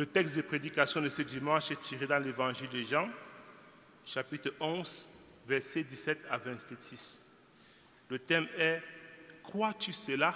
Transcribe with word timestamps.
Le 0.00 0.06
texte 0.06 0.34
de 0.34 0.40
prédication 0.40 1.02
de 1.02 1.10
ce 1.10 1.20
dimanche 1.20 1.72
est 1.72 1.80
tiré 1.82 2.06
dans 2.06 2.18
l'évangile 2.18 2.70
de 2.70 2.80
Jean, 2.80 3.06
chapitre 4.02 4.54
11, 4.58 5.10
versets 5.46 5.82
17 5.82 6.24
à 6.30 6.38
26. 6.38 7.30
Le 8.08 8.18
thème 8.18 8.48
est 8.56 8.80
Crois-tu 9.42 9.92
cela? 9.92 10.34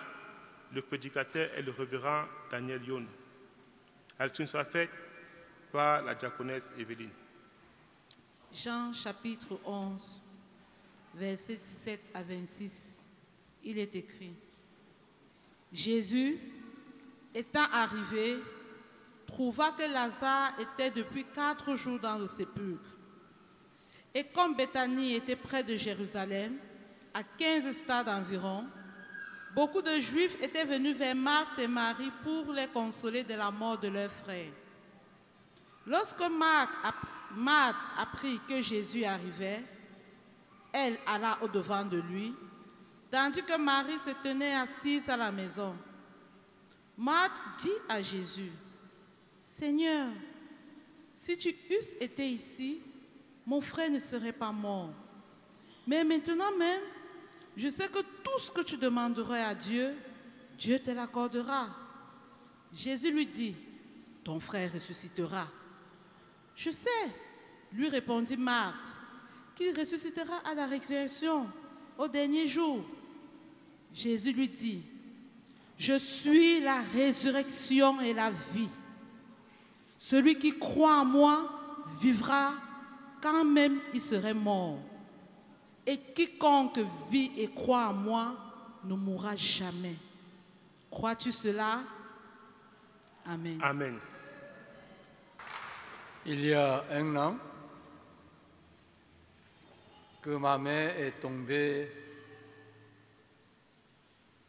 Le 0.70 0.82
prédicateur 0.82 1.48
est 1.54 1.62
le 1.62 1.70
révérend 1.70 2.24
Daniel 2.50 2.84
Yon. 2.84 3.06
La 4.18 4.28
sera 4.28 4.66
faite 4.66 4.90
par 5.72 6.02
la 6.02 6.14
diaconesse 6.14 6.70
Evelyne. 6.78 7.08
Jean 8.52 8.92
chapitre 8.92 9.58
11, 9.64 10.20
versets 11.14 11.56
17 11.56 12.00
à 12.12 12.22
26. 12.22 13.06
Il 13.64 13.78
est 13.78 13.96
écrit 13.96 14.34
Jésus, 15.72 16.36
étant 17.34 17.64
arrivé, 17.72 18.36
trouva 19.26 19.72
que 19.72 19.82
Lazare 19.82 20.52
était 20.60 20.90
depuis 20.90 21.24
quatre 21.24 21.74
jours 21.74 22.00
dans 22.00 22.18
le 22.18 22.26
sépulcre. 22.26 22.90
Et 24.14 24.24
comme 24.24 24.54
Béthanie 24.54 25.14
était 25.14 25.36
près 25.36 25.62
de 25.64 25.74
Jérusalem, 25.74 26.56
à 27.12 27.22
15 27.22 27.72
stades 27.72 28.08
environ, 28.08 28.64
beaucoup 29.54 29.82
de 29.82 29.98
Juifs 29.98 30.40
étaient 30.42 30.64
venus 30.64 30.96
vers 30.96 31.16
Marthe 31.16 31.58
et 31.58 31.68
Marie 31.68 32.12
pour 32.22 32.52
les 32.52 32.68
consoler 32.68 33.24
de 33.24 33.34
la 33.34 33.50
mort 33.50 33.78
de 33.78 33.88
leur 33.88 34.10
frère. 34.10 34.52
Lorsque 35.86 36.22
Marthe 36.30 37.88
apprit 37.98 38.40
que 38.48 38.60
Jésus 38.60 39.04
arrivait, 39.04 39.62
elle 40.72 40.96
alla 41.06 41.38
au-devant 41.42 41.84
de 41.84 41.98
lui, 42.00 42.34
tandis 43.10 43.42
que 43.42 43.56
Marie 43.56 43.98
se 43.98 44.10
tenait 44.22 44.56
assise 44.56 45.08
à 45.08 45.16
la 45.16 45.30
maison. 45.30 45.76
Marthe 46.96 47.32
dit 47.60 47.70
à 47.88 48.00
Jésus, 48.02 48.50
Seigneur, 49.56 50.08
si 51.14 51.38
tu 51.38 51.54
eusses 51.70 51.94
été 52.00 52.28
ici, 52.28 52.80
mon 53.46 53.60
frère 53.60 53.88
ne 53.88 54.00
serait 54.00 54.32
pas 54.32 54.50
mort. 54.50 54.92
Mais 55.86 56.02
maintenant 56.02 56.50
même, 56.58 56.82
je 57.56 57.68
sais 57.68 57.86
que 57.86 58.00
tout 58.00 58.38
ce 58.40 58.50
que 58.50 58.62
tu 58.62 58.76
demanderais 58.76 59.44
à 59.44 59.54
Dieu, 59.54 59.94
Dieu 60.58 60.80
te 60.80 60.90
l'accordera. 60.90 61.68
Jésus 62.74 63.12
lui 63.12 63.26
dit, 63.26 63.54
ton 64.24 64.40
frère 64.40 64.72
ressuscitera. 64.72 65.46
Je 66.56 66.72
sais, 66.72 66.90
lui 67.72 67.88
répondit 67.88 68.36
Marthe, 68.36 68.96
qu'il 69.54 69.78
ressuscitera 69.78 70.38
à 70.50 70.56
la 70.56 70.66
résurrection 70.66 71.46
au 71.96 72.08
dernier 72.08 72.48
jour. 72.48 72.84
Jésus 73.94 74.32
lui 74.32 74.48
dit, 74.48 74.82
je 75.78 75.96
suis 75.96 76.58
la 76.58 76.80
résurrection 76.92 78.00
et 78.00 78.14
la 78.14 78.32
vie. 78.32 78.68
Celui 80.04 80.38
qui 80.38 80.58
croit 80.58 80.98
en 81.00 81.06
moi 81.06 81.48
vivra 81.98 82.52
quand 83.22 83.42
même 83.42 83.80
il 83.94 84.02
serait 84.02 84.34
mort. 84.34 84.78
Et 85.86 85.96
quiconque 85.96 86.80
vit 87.10 87.32
et 87.38 87.48
croit 87.48 87.86
en 87.86 87.94
moi 87.94 88.36
ne 88.84 88.94
mourra 88.94 89.34
jamais. 89.34 89.94
Crois-tu 90.90 91.32
cela? 91.32 91.80
Amen. 93.24 93.58
Amen. 93.62 93.98
Il 96.26 96.44
y 96.44 96.52
a 96.52 96.84
un 96.90 97.16
an 97.16 97.38
que 100.20 100.36
ma 100.36 100.58
mère 100.58 101.00
est 101.00 101.18
tombée. 101.18 101.90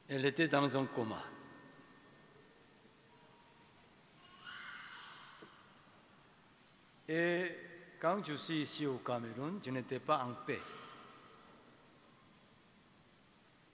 Elle 0.09 0.25
était 0.25 0.49
dans 0.49 0.75
un 0.77 0.85
coma. 0.85 1.23
Et 7.07 7.51
quand 7.99 8.25
je 8.25 8.33
suis 8.33 8.61
ici 8.61 8.85
au 8.85 8.97
Cameroun, 8.97 9.59
je 9.63 9.69
n'étais 9.69 9.99
pas 9.99 10.23
en 10.23 10.33
paix. 10.45 10.61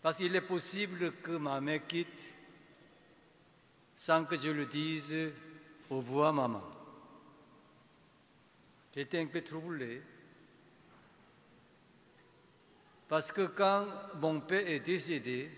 Parce 0.02 0.18
qu'il 0.18 0.36
est 0.36 0.42
possible 0.42 1.14
que 1.22 1.32
ma 1.32 1.62
mère 1.62 1.86
quitte 1.88 2.34
sans 3.96 4.26
que 4.26 4.36
je 4.36 4.50
le 4.50 4.66
dise 4.66 5.16
au 5.90 5.98
revoir 5.98 6.34
maman. 6.34 6.64
J'étais 8.96 9.20
un 9.20 9.28
peu 9.28 9.42
troublé. 9.42 10.02
Parce 13.08 13.32
que 13.32 13.48
quand 13.48 13.86
mon 14.16 14.40
père 14.42 14.68
est 14.68 14.80
décédé, 14.80 15.52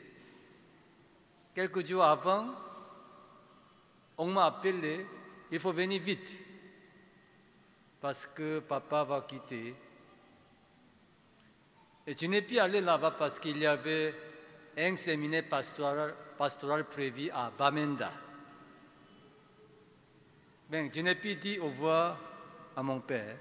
quelques 1.56 1.86
jours 1.88 2.04
avant, 2.04 2.54
on 4.18 4.28
m'a 4.28 4.46
appelé, 4.46 5.06
il 5.52 5.60
faut 5.60 5.72
venir 5.72 6.02
vite 6.02 6.43
parce 8.04 8.26
que 8.26 8.60
papa 8.60 9.06
va 9.06 9.22
quitter. 9.22 9.74
Et 12.06 12.14
je 12.14 12.26
n'ai 12.26 12.42
pu 12.42 12.60
aller 12.60 12.82
là-bas 12.82 13.12
parce 13.12 13.40
qu'il 13.40 13.58
y 13.58 13.66
avait 13.66 14.14
un 14.78 14.94
séminaire 14.98 15.46
pastoral, 15.48 16.84
prévu 16.84 17.30
à 17.32 17.50
Bamenda. 17.58 18.12
Ben, 20.70 20.92
je 20.94 21.00
n'ai 21.00 21.16
pu 21.16 21.36
dire 21.36 21.64
au 21.64 21.70
revoir 21.70 22.18
à 22.76 22.84
mon 22.84 23.00
père. 23.00 23.38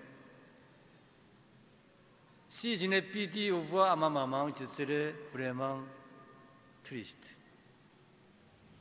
Si 2.49 2.77
je 2.77 2.87
n'ai 2.87 3.03
pu 3.03 3.27
dire 3.27 3.56
au 3.56 3.62
revoir 3.62 3.91
à 3.91 3.97
ma 3.97 4.11
maman, 4.11 4.49
je 4.56 4.65
serais 4.65 5.12
vraiment 5.33 5.81
triste. 6.84 7.34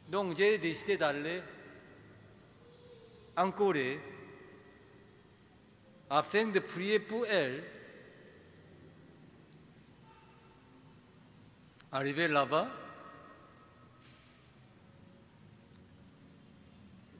Donc 0.07 0.35
j'ai 0.35 0.59
décidé 0.59 0.97
d'aller 0.97 1.41
en 3.35 3.49
Corée 3.49 4.10
afin 6.11 6.47
de 6.47 6.59
prier 6.59 6.99
pour 6.99 7.25
elle. 7.25 7.63
Arrivé 11.93 12.27
là-bas, 12.27 12.67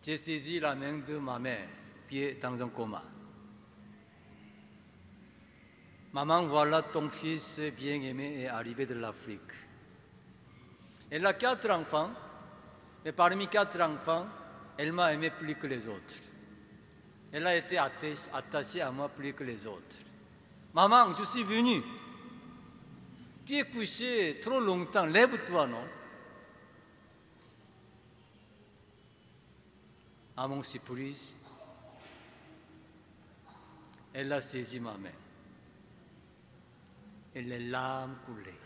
j'ai 0.03 0.17
saisi 0.17 0.59
la 0.59 0.75
main 0.75 0.97
de 1.07 1.17
ma 1.17 1.39
mère, 1.39 1.69
pied 2.07 2.33
dans 2.33 2.61
un 2.61 2.67
coma. 2.67 3.01
Maman, 6.11 6.43
voilà 6.43 6.81
ton 6.81 7.09
fils 7.09 7.61
bien-aimé 7.77 8.41
est 8.41 8.47
arrivé 8.47 8.85
de 8.85 8.95
l'Afrique. 8.95 9.53
Elle 11.09 11.25
a 11.25 11.33
quatre 11.33 11.69
enfants, 11.69 12.11
et 13.05 13.13
parmi 13.13 13.47
quatre 13.47 13.79
enfants, 13.79 14.27
elle 14.77 14.91
m'a 14.91 15.13
aimé 15.13 15.29
plus 15.29 15.55
que 15.55 15.67
les 15.67 15.87
autres. 15.87 16.30
Elle 17.31 17.47
a 17.47 17.55
été 17.55 17.77
attachée 17.77 18.81
à 18.81 18.91
moi 18.91 19.07
plus 19.07 19.33
que 19.33 19.43
les 19.43 19.65
autres. 19.65 19.97
Maman, 20.73 21.15
je 21.15 21.23
suis 21.23 21.43
venu. 21.43 21.81
Tu 23.45 23.55
es 23.57 23.63
couché 23.63 24.39
trop 24.41 24.59
longtemps, 24.59 25.05
lève-toi, 25.05 25.67
non? 25.67 25.87
À 30.35 30.47
mon 30.47 30.61
surprise, 30.61 31.35
elle 34.13 34.31
a 34.33 34.41
saisi 34.41 34.79
ma 34.79 34.93
main. 34.93 35.09
Et 37.33 37.41
les 37.41 37.59
larmes 37.59 38.15
coulaient. 38.25 38.59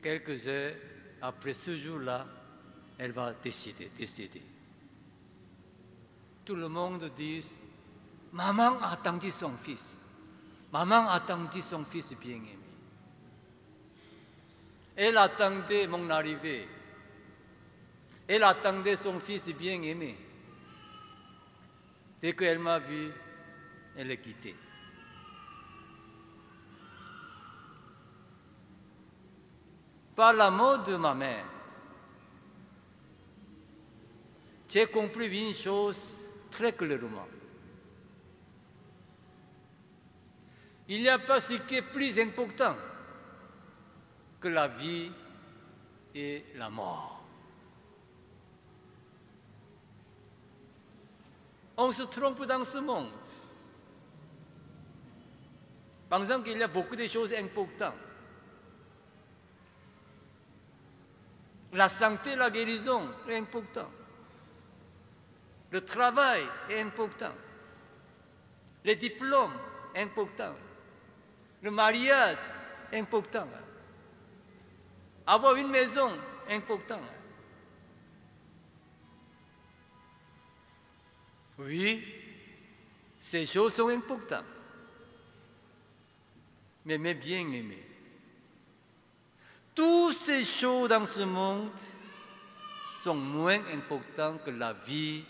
Quelques 0.00 0.46
heures 0.46 0.74
après 1.20 1.52
ce 1.52 1.76
jour-là, 1.76 2.26
elle 2.96 3.12
va 3.12 3.34
décider, 3.34 3.90
décider 3.98 4.42
tout 6.48 6.54
le 6.54 6.68
monde 6.70 7.10
dit 7.14 7.44
Maman 8.32 8.80
a 8.80 8.92
attendu 8.92 9.30
son 9.30 9.50
fils. 9.50 9.98
Maman 10.72 11.06
a 11.06 11.16
attendu 11.16 11.60
son 11.60 11.84
fils 11.84 12.16
bien-aimé. 12.18 12.58
Elle 14.96 15.18
attendait 15.18 15.86
mon 15.86 16.08
arrivée. 16.08 16.66
Elle 18.26 18.44
attendait 18.44 18.96
son 18.96 19.20
fils 19.20 19.50
bien-aimé. 19.50 20.16
Dès 22.22 22.32
qu'elle 22.32 22.60
m'a 22.60 22.78
vu, 22.78 23.12
elle 23.94 24.10
est 24.10 24.16
quittée. 24.16 24.56
Par 30.16 30.32
la 30.32 30.50
mort 30.50 30.82
de 30.82 30.96
ma 30.96 31.14
mère, 31.14 31.44
j'ai 34.66 34.86
compris 34.86 35.48
une 35.48 35.54
chose 35.54 36.27
très 36.58 36.72
clairement. 36.72 37.28
Il 40.88 41.02
n'y 41.02 41.08
a 41.08 41.20
pas 41.20 41.38
ce 41.40 41.54
qui 41.54 41.76
est 41.76 41.82
plus 41.82 42.18
important 42.18 42.74
que 44.40 44.48
la 44.48 44.66
vie 44.66 45.12
et 46.14 46.46
la 46.56 46.68
mort. 46.68 47.22
On 51.76 51.92
se 51.92 52.02
trompe 52.02 52.44
dans 52.44 52.64
ce 52.64 52.78
monde. 52.78 53.12
Pensant 56.10 56.42
qu'il 56.42 56.58
y 56.58 56.62
a 56.62 56.68
beaucoup 56.68 56.96
de 56.96 57.06
choses 57.06 57.32
importantes. 57.34 57.94
La 61.74 61.88
santé, 61.88 62.34
la 62.34 62.50
guérison 62.50 63.02
est 63.28 63.36
importante. 63.36 63.97
Le 65.70 65.84
travail 65.84 66.42
est 66.70 66.80
important. 66.80 67.34
Les 68.84 68.96
diplômes 68.96 69.52
important. 69.94 70.54
Le 71.62 71.70
mariage 71.70 72.38
important. 72.92 73.48
Avoir 75.26 75.56
une 75.56 75.68
maison 75.68 76.10
important. 76.50 77.00
Oui, 81.58 82.04
ces 83.18 83.44
choses 83.44 83.74
sont 83.74 83.88
importantes. 83.88 84.44
Mais 86.84 86.96
mes 86.96 87.14
bien-aimés, 87.14 87.86
toutes 89.74 90.14
ces 90.14 90.44
choses 90.44 90.88
dans 90.88 91.04
ce 91.04 91.22
monde 91.22 91.70
sont 93.02 93.16
moins 93.16 93.60
importantes 93.74 94.42
que 94.44 94.50
la 94.50 94.72
vie 94.72 95.24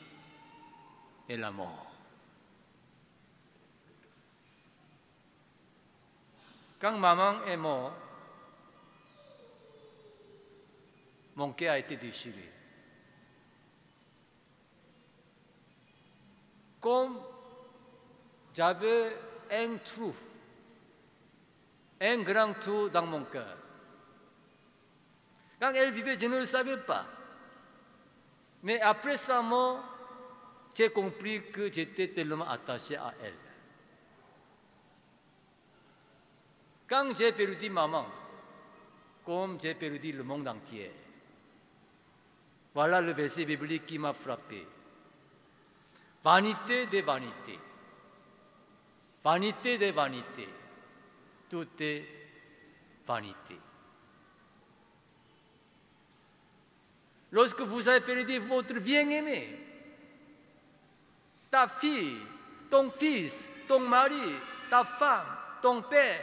et 1.28 1.36
la 1.36 1.50
mort. 1.50 1.86
Quand 6.80 6.96
maman 6.96 7.44
est 7.46 7.56
morte, 7.56 7.94
mon 11.36 11.52
cœur 11.52 11.72
a 11.72 11.78
été 11.78 11.96
déchiré. 11.96 12.52
Comme 16.80 17.20
j'avais 18.54 19.16
un 19.50 19.76
trou, 19.84 20.14
un 22.00 22.19
grand 22.22 22.54
trou 22.54 22.88
dans 22.88 23.06
mon 23.06 23.25
cœur. 23.25 23.56
Quand 25.60 25.72
elle 25.75 25.92
vivait, 25.92 26.19
je 26.19 26.26
ne 26.26 26.40
le 26.40 26.46
savais 26.46 26.76
pas. 26.76 27.04
Mais 28.62 28.80
après 28.80 29.16
sa 29.16 29.42
mort, 29.42 29.98
j'ai 30.78 30.90
compris 30.90 31.42
que 31.50 31.72
j'étais 31.72 32.06
tellement 32.06 32.48
attaché 32.48 32.94
à 32.94 33.12
elle. 33.25 33.34
Quand 36.88 37.12
j'ai 37.16 37.32
perdu 37.32 37.69
maman, 37.69 38.06
comme 39.26 39.58
j'ai 39.60 39.75
perdu 39.75 40.12
le 40.12 40.22
monde 40.22 40.46
entier, 40.46 40.92
voilà 42.72 43.00
le 43.00 43.10
verset 43.10 43.44
biblique 43.44 43.86
qui 43.86 43.98
m'a 43.98 44.12
frappé. 44.12 44.64
Vanité 46.22 46.86
des 46.86 47.02
vanités. 47.02 47.58
Vanité 49.25 49.78
des 49.78 49.90
vanités. 49.90 50.48
Tout 51.50 51.66
est 51.80 52.04
vanité. 53.04 53.56
Lorsque 57.32 57.62
vous 57.62 57.88
avez 57.88 58.00
perdu 58.00 58.38
votre 58.38 58.78
bien-aimé, 58.78 59.68
ta 61.50 61.69
fille, 61.69 62.19
ton 62.71 62.91
fils, 62.91 63.49
ton 63.67 63.81
mari, 63.81 64.35
ta 64.71 64.85
femme, 64.85 65.27
ton 65.62 65.83
père, 65.83 66.21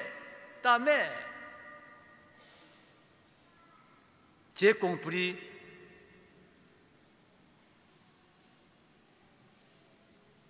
ta 0.62 0.80
mère, 0.80 1.25
j'ai 4.56 4.74
compris 4.74 5.36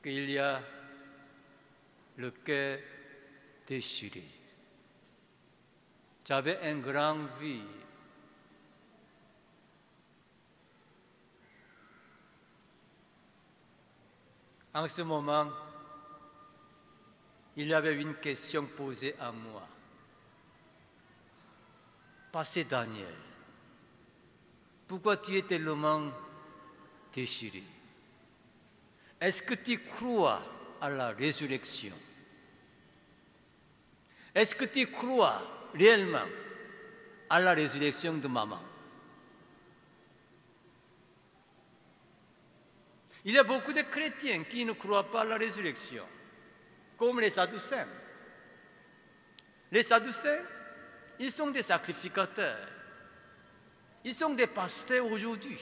qu'il 0.04 0.30
y 0.30 0.38
a 0.38 0.62
le 2.18 2.30
cœur 2.30 2.80
déchiré. 3.66 4.24
J'avais 6.24 6.60
un 6.62 6.78
grand 6.78 7.26
vie. 7.40 7.64
En 14.76 14.90
ce 14.90 15.04
moment, 15.04 15.48
il 17.56 17.70
y 17.70 17.74
avait 17.74 17.96
une 17.96 18.16
question 18.16 18.66
posée 18.66 19.16
à 19.22 19.32
moi. 19.32 19.66
Passé 22.30 22.66
Daniel, 22.66 23.16
pourquoi 24.86 25.16
tu 25.16 25.38
es 25.38 25.44
tellement 25.44 26.12
déchiré? 27.14 27.64
Est-ce 29.22 29.42
que 29.44 29.54
tu 29.54 29.80
crois 29.80 30.42
à 30.82 30.90
la 30.90 31.12
résurrection? 31.12 31.96
Est-ce 34.36 34.56
que 34.56 34.66
tu 34.66 34.88
crois 34.88 35.42
réellement 35.74 36.28
à 37.30 37.40
la 37.40 37.54
résurrection 37.54 38.16
de 38.16 38.28
maman? 38.28 38.60
Il 43.26 43.34
y 43.34 43.40
a 43.40 43.44
beaucoup 43.44 43.74
de 43.74 43.82
chrétiens 43.82 44.44
qui 44.44 44.64
ne 44.66 44.74
croient 44.74 45.10
pas 45.10 45.22
à 45.22 45.26
la 45.26 45.38
résurrection, 45.38 46.06
comme 46.96 47.20
les 47.20 47.32
Sadducéens. 47.32 47.88
Les 49.72 49.82
Sadducéens, 49.82 50.46
ils 51.20 51.32
sont 51.32 51.50
des 51.50 51.64
sacrificateurs. 51.64 52.68
Ils 54.04 54.14
sont 54.14 54.36
des 54.36 54.46
pasteurs 54.46 55.08
aujourd'hui. 55.08 55.60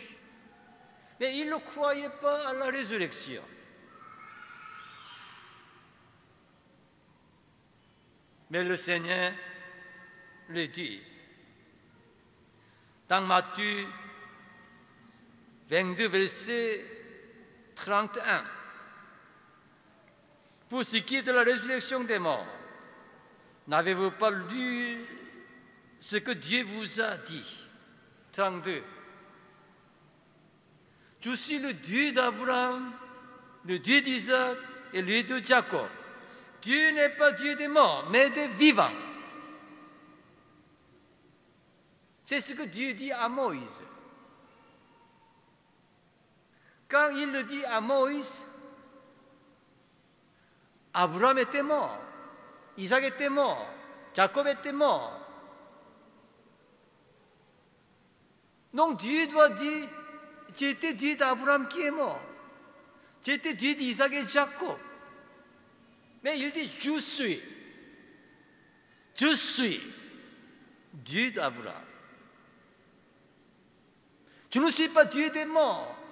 Mais 1.21 1.37
ils 1.37 1.49
ne 1.49 1.55
croyaient 1.55 2.09
pas 2.21 2.49
à 2.49 2.53
la 2.53 2.65
résurrection. 2.65 3.41
Mais 8.49 8.63
le 8.65 8.75
Seigneur 8.75 9.31
le 10.49 10.67
dit. 10.67 11.01
Dans 13.07 13.21
Matthieu 13.21 13.87
22, 15.69 16.07
verset 16.09 16.92
31. 17.83 18.43
Pour 20.69 20.83
ce 20.85 20.97
qui 20.97 21.17
est 21.17 21.21
de 21.21 21.31
la 21.31 21.43
résurrection 21.43 22.03
des 22.03 22.17
morts, 22.17 22.47
n'avez-vous 23.67 24.11
pas 24.11 24.31
lu 24.31 25.05
ce 25.99 26.17
que 26.17 26.31
Dieu 26.31 26.63
vous 26.63 27.01
a 27.01 27.17
dit? 27.17 27.67
32. 28.31 28.81
Je 31.19 31.35
suis 31.35 31.59
le 31.59 31.73
Dieu 31.73 32.11
d'Abraham, 32.11 32.91
le 33.65 33.79
Dieu 33.79 34.01
d'Isaac 34.01 34.57
et 34.93 35.01
le 35.01 35.23
Dieu 35.23 35.39
de 35.39 35.45
Jacob. 35.45 35.87
Dieu 36.61 36.91
n'est 36.91 37.09
pas 37.09 37.33
Dieu 37.33 37.55
des 37.55 37.67
morts, 37.67 38.07
mais 38.09 38.29
des 38.29 38.47
vivants. 38.47 38.91
C'est 42.25 42.39
ce 42.39 42.53
que 42.53 42.63
Dieu 42.63 42.93
dit 42.93 43.11
à 43.11 43.27
Moïse. 43.27 43.83
Quand 46.93 47.09
il 47.09 47.31
le 47.31 47.41
dit 47.41 47.65
à 47.65 47.81
Moïse, 47.81 48.43
Abraham 50.93 51.39
était 51.39 51.63
mort, 51.63 51.97
Isaac 52.77 53.03
était 53.05 53.29
mort, 53.29 53.67
Jacob 54.13 54.45
était 54.45 54.71
mort. 54.71 55.19
Donc 58.71 58.99
Dieu 58.99 59.25
doit 59.25 59.49
dire, 59.49 59.87
j'étais 60.55 60.93
Dieu 60.93 61.15
d'Abraham 61.15 61.67
qui 61.67 61.81
est 61.81 61.89
mort. 61.89 62.21
J'étais 63.23 63.55
Dieu 63.55 63.73
d'Isaac 63.73 64.13
et 64.13 64.27
Jacob. 64.27 64.77
Mais 66.23 66.37
il 66.37 66.51
dit, 66.51 66.69
je 66.79 66.99
suis. 66.99 67.41
Je 69.15 69.33
suis 69.33 69.81
Dieu 70.93 71.31
d'Abraham. 71.31 71.73
Je 74.51 74.59
ne 74.59 74.69
suis 74.69 74.89
pas 74.89 75.05
Dieu 75.05 75.31
des 75.31 75.45
morts, 75.45 76.02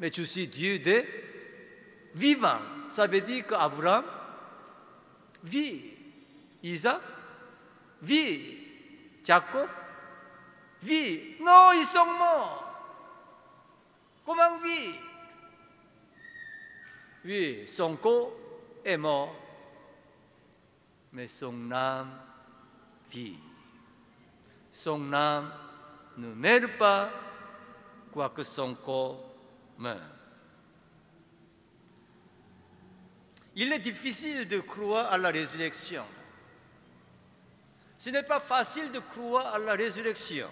mais 0.00 0.10
je 0.12 0.22
suis 0.22 0.46
Dieu 0.46 0.78
des 0.78 1.06
vivants. 2.14 2.60
Ça 2.88 3.06
veut 3.06 3.20
dire 3.20 3.46
qu'Abraham 3.46 4.04
vit, 5.42 5.82
Isaac 6.62 7.00
vit, 8.02 8.58
Jacob 9.24 9.68
vit. 10.82 11.36
Non, 11.40 11.72
ils 11.72 11.84
sont 11.84 12.06
morts. 12.06 12.64
Comment 14.24 14.58
vit 14.58 14.94
Oui, 17.24 17.66
son 17.66 17.96
corps 17.96 18.32
est 18.84 18.96
mort, 18.96 19.34
mais 21.12 21.26
son 21.26 21.70
âme 21.72 22.10
vit. 23.10 23.38
Son 24.70 25.12
âme 25.12 25.52
ne 26.18 26.32
meurt 26.34 26.78
pas, 26.78 27.10
quoique 28.12 28.42
son 28.42 28.74
corps 28.74 29.27
meure. 29.78 30.00
Il 33.56 33.72
est 33.72 33.78
difficile 33.78 34.48
de 34.48 34.60
croire 34.60 35.12
à 35.12 35.18
la 35.18 35.30
résurrection. 35.30 36.04
Ce 37.96 38.10
n'est 38.10 38.22
pas 38.22 38.38
facile 38.38 38.92
de 38.92 39.00
croire 39.00 39.54
à 39.54 39.58
la 39.58 39.72
résurrection. 39.72 40.48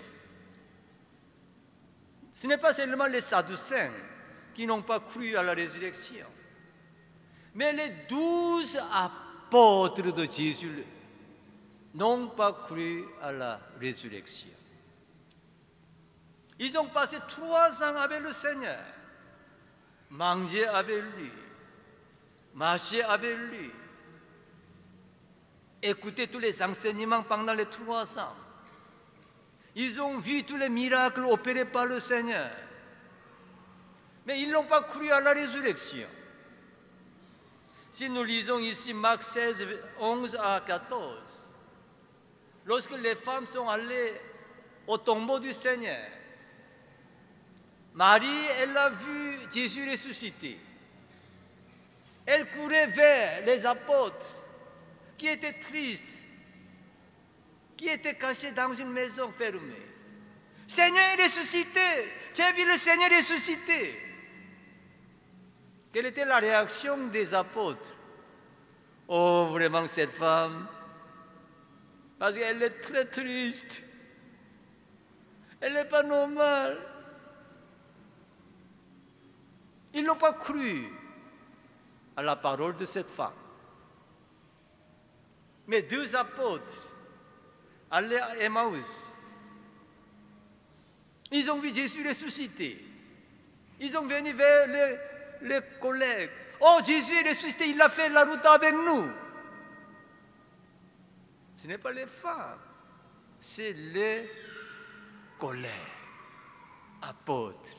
Ce 2.32 2.46
n'est 2.46 2.58
pas 2.58 2.74
seulement 2.74 3.06
les 3.06 3.20
Sadducéens 3.20 3.92
qui 4.54 4.66
n'ont 4.66 4.82
pas 4.82 5.00
cru 5.00 5.36
à 5.36 5.42
la 5.42 5.52
résurrection, 5.52 6.26
mais 7.54 7.72
les 7.72 7.90
douze 8.08 8.78
apôtres 8.92 10.12
de 10.12 10.24
Jésus 10.30 10.84
n'ont 11.94 12.28
pas 12.28 12.52
cru 12.52 13.04
à 13.22 13.32
la 13.32 13.60
résurrection. 13.80 14.48
Ils 16.58 16.76
ont 16.78 16.88
passé 16.88 17.18
trois 17.28 17.82
ans 17.82 17.96
avec 17.96 18.20
le 18.20 18.32
Seigneur. 18.32 18.82
Avec 23.08 23.36
lui, 23.36 23.70
écouter 25.82 26.26
tous 26.26 26.38
les 26.38 26.62
enseignements 26.62 27.22
pendant 27.22 27.54
les 27.54 27.66
trois 27.66 28.18
ans. 28.18 28.36
Ils 29.74 30.00
ont 30.00 30.16
vu 30.18 30.42
tous 30.42 30.56
les 30.56 30.70
miracles 30.70 31.24
opérés 31.24 31.66
par 31.66 31.86
le 31.86 31.98
Seigneur. 32.00 32.50
Mais 34.26 34.40
ils 34.40 34.50
n'ont 34.50 34.64
pas 34.64 34.82
cru 34.82 35.10
à 35.10 35.20
la 35.20 35.32
résurrection. 35.32 36.08
Si 37.92 38.10
nous 38.10 38.24
lisons 38.24 38.58
ici 38.58 38.92
Marc 38.92 39.22
16, 39.22 39.66
11 40.00 40.36
à 40.40 40.60
14, 40.66 41.22
lorsque 42.64 42.98
les 42.98 43.14
femmes 43.14 43.46
sont 43.46 43.68
allées 43.68 44.20
au 44.86 44.98
tombeau 44.98 45.38
du 45.38 45.52
Seigneur, 45.52 46.04
Marie, 47.94 48.46
elle 48.60 48.76
a 48.76 48.90
vu 48.90 49.35
Jésus 49.52 49.88
ressuscité. 49.90 50.58
Elle 52.24 52.48
courait 52.50 52.88
vers 52.88 53.44
les 53.46 53.64
apôtres 53.64 54.34
qui 55.16 55.28
étaient 55.28 55.58
tristes, 55.58 56.22
qui 57.76 57.88
étaient 57.88 58.14
cachés 58.14 58.52
dans 58.52 58.74
une 58.74 58.90
maison 58.90 59.30
fermée. 59.32 59.86
Seigneur 60.66 61.16
ressuscité, 61.18 61.80
j'ai 62.34 62.52
vu 62.52 62.66
le 62.66 62.76
Seigneur 62.76 63.10
ressuscité. 63.10 64.02
Quelle 65.92 66.06
était 66.06 66.24
la 66.24 66.38
réaction 66.38 67.06
des 67.06 67.32
apôtres? 67.32 67.94
Oh, 69.08 69.48
vraiment, 69.50 69.86
cette 69.86 70.10
femme, 70.10 70.66
parce 72.18 72.36
qu'elle 72.36 72.62
est 72.62 72.80
très 72.80 73.04
triste. 73.04 73.84
Elle 75.60 75.74
n'est 75.74 75.84
pas 75.84 76.02
normale. 76.02 76.78
Ils 79.96 80.04
n'ont 80.04 80.14
pas 80.14 80.34
cru 80.34 80.92
à 82.18 82.22
la 82.22 82.36
parole 82.36 82.76
de 82.76 82.84
cette 82.84 83.08
femme. 83.08 83.32
Mais 85.66 85.80
deux 85.80 86.14
apôtres 86.14 86.86
allaient 87.90 88.20
à 88.20 88.36
Emmaüs. 88.36 89.10
Ils 91.32 91.50
ont 91.50 91.58
vu 91.58 91.74
Jésus 91.74 92.06
ressuscité. 92.06 92.78
Ils 93.80 93.96
ont 93.96 94.02
venu 94.02 94.34
vers 94.34 94.66
les, 94.66 95.48
les 95.48 95.60
collègues. 95.80 96.30
Oh, 96.60 96.78
Jésus 96.84 97.14
est 97.14 97.30
ressuscité, 97.30 97.70
il 97.70 97.80
a 97.80 97.88
fait 97.88 98.10
la 98.10 98.26
route 98.26 98.44
avec 98.44 98.74
nous. 98.74 99.10
Ce 101.56 101.66
n'est 101.66 101.78
pas 101.78 101.92
les 101.92 102.06
femmes, 102.06 102.60
c'est 103.40 103.72
les 103.72 104.30
collègues, 105.38 105.70
apôtres 107.00 107.75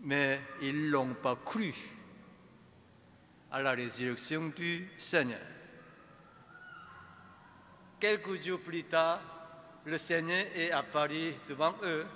mais 0.00 0.40
ils 0.62 0.90
n'ont 0.90 1.14
pas 1.14 1.36
cru 1.36 1.74
à 3.50 3.60
la 3.60 3.72
résurrection 3.72 4.48
du 4.48 4.88
Seigneur. 4.98 5.40
Quelques 7.98 8.42
jours 8.42 8.60
plus 8.60 8.84
tard, 8.84 9.20
le 9.84 9.98
Seigneur 9.98 10.44
est 10.54 10.70
apparu 10.70 11.32
devant 11.48 11.74
eux, 11.82 12.06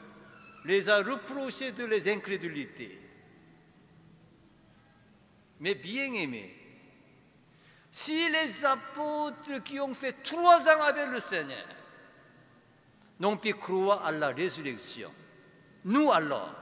les 0.65 0.89
a 0.89 0.99
reprochés 0.99 1.73
de 1.73 1.85
les 1.85 2.13
incrédulités. 2.13 2.99
Mais 5.61 5.75
bien 5.75 6.13
aimés, 6.13 6.55
si 7.91 8.29
les 8.31 8.65
apôtres 8.65 9.63
qui 9.65 9.81
ont 9.81 9.95
fait 9.95 10.23
trois 10.23 10.69
ans 10.69 10.83
avec 10.83 11.11
le 11.11 11.21
Seigneur 11.21 11.67
n'ont 13.19 13.37
pu 13.37 13.55
croire 13.55 14.05
à 14.05 14.13
la 14.13 14.29
résurrection, 14.29 15.13
nous 15.85 16.11
alors, 16.13 16.60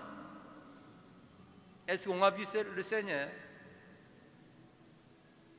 est-ce 1.88 2.06
qu'on 2.06 2.22
a 2.22 2.30
vu 2.30 2.44
le 2.76 2.82
Seigneur? 2.82 3.28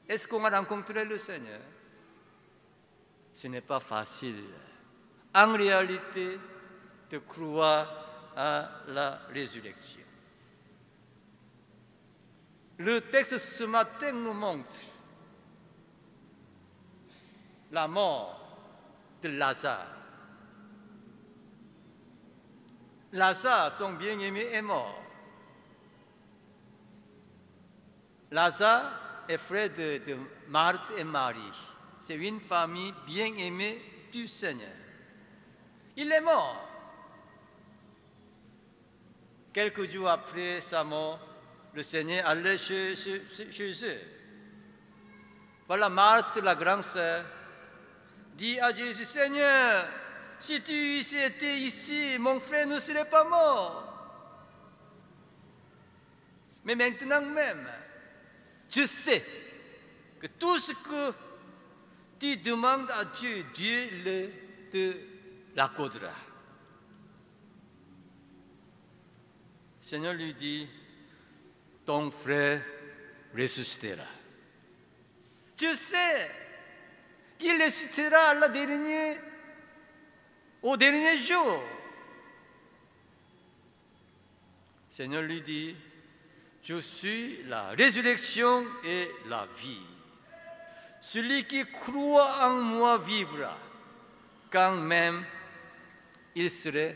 Est-ce 0.07 0.27
qu'on 0.27 0.45
a 0.45 0.55
rencontré 0.55 1.03
le 1.03 1.17
Seigneur? 1.17 1.59
Ce 3.33 3.47
n'est 3.47 3.61
pas 3.61 3.79
facile. 3.79 4.43
En 5.33 5.53
réalité, 5.53 6.37
de 7.09 7.17
croire 7.17 8.31
à 8.35 8.69
la 8.87 9.19
résurrection. 9.29 10.01
Le 12.77 13.01
texte 13.01 13.39
ce 13.39 13.63
matin 13.63 14.11
nous 14.11 14.33
montre 14.33 14.77
la 17.71 17.87
mort 17.87 18.57
de 19.23 19.29
Lazare. 19.29 19.95
Lazare, 23.13 23.71
son 23.71 23.93
bien-aimé, 23.93 24.41
est 24.51 24.61
mort. 24.61 25.08
Lazare 28.31 29.25
est 29.27 29.37
frère 29.37 29.69
de, 29.69 30.17
Marthe 30.47 30.91
et 30.97 31.03
Marie. 31.03 31.39
C'est 32.01 32.15
une 32.15 32.39
famille 32.39 32.93
bien 33.05 33.33
aimée 33.37 33.81
du 34.11 34.27
Seigneur. 34.27 34.69
Il 35.95 36.11
est 36.11 36.21
mort. 36.21 36.67
Quelques 39.51 39.91
jours 39.91 40.09
après 40.09 40.61
sa 40.61 40.83
mort, 40.83 41.19
le 41.73 41.83
Seigneur 41.83 42.25
allait 42.27 42.57
chez, 42.57 42.93
eux. 42.93 44.01
Voilà 45.67 45.89
Marthe, 45.89 46.37
la 46.41 46.55
grande 46.55 46.83
sœur, 46.83 47.23
dit 48.35 48.59
à 48.59 48.73
Jésus, 48.73 49.05
Seigneur, 49.05 49.85
si 50.39 50.61
tu 50.61 50.99
étais 50.99 51.57
ici, 51.57 52.17
mon 52.19 52.39
frère 52.39 52.67
ne 52.67 52.79
serait 52.79 53.09
pas 53.09 53.23
mort. 53.23 53.85
Mais 56.63 56.75
maintenant 56.75 57.21
même, 57.21 57.67
je 58.69 58.85
sais 58.85 59.23
que 60.19 60.27
tout 60.27 60.59
ce 60.59 60.73
que 60.73 61.13
tu 62.19 62.37
demandes 62.37 62.89
à 62.91 63.05
Dieu, 63.05 63.45
Dieu 63.53 63.89
le, 64.03 64.29
te 64.69 64.97
l'accordera. 65.55 66.13
Seigneur 69.81 70.13
lui 70.13 70.33
dit, 70.33 70.67
ton 71.85 72.11
frère 72.11 72.61
ressuscitera. 73.35 74.03
Je 75.59 75.73
sais 75.75 76.29
qu'il 77.39 77.61
ressuscitera 77.61 78.35
la 78.35 78.49
au 80.61 80.77
dernier 80.77 81.17
jour. 81.17 81.63
Seigneur 84.89 85.23
lui 85.23 85.41
dit, 85.41 85.75
je 86.69 86.75
suis 86.81 87.43
la 87.45 87.69
résurrection 87.69 88.63
et 88.85 89.09
la 89.27 89.47
vie. 89.57 89.81
Celui 91.01 91.43
qui 91.45 91.65
croit 91.65 92.45
en 92.47 92.61
moi 92.61 92.99
vivra, 92.99 93.57
quand 94.51 94.75
même 94.75 95.25
il 96.35 96.47
serait 96.47 96.95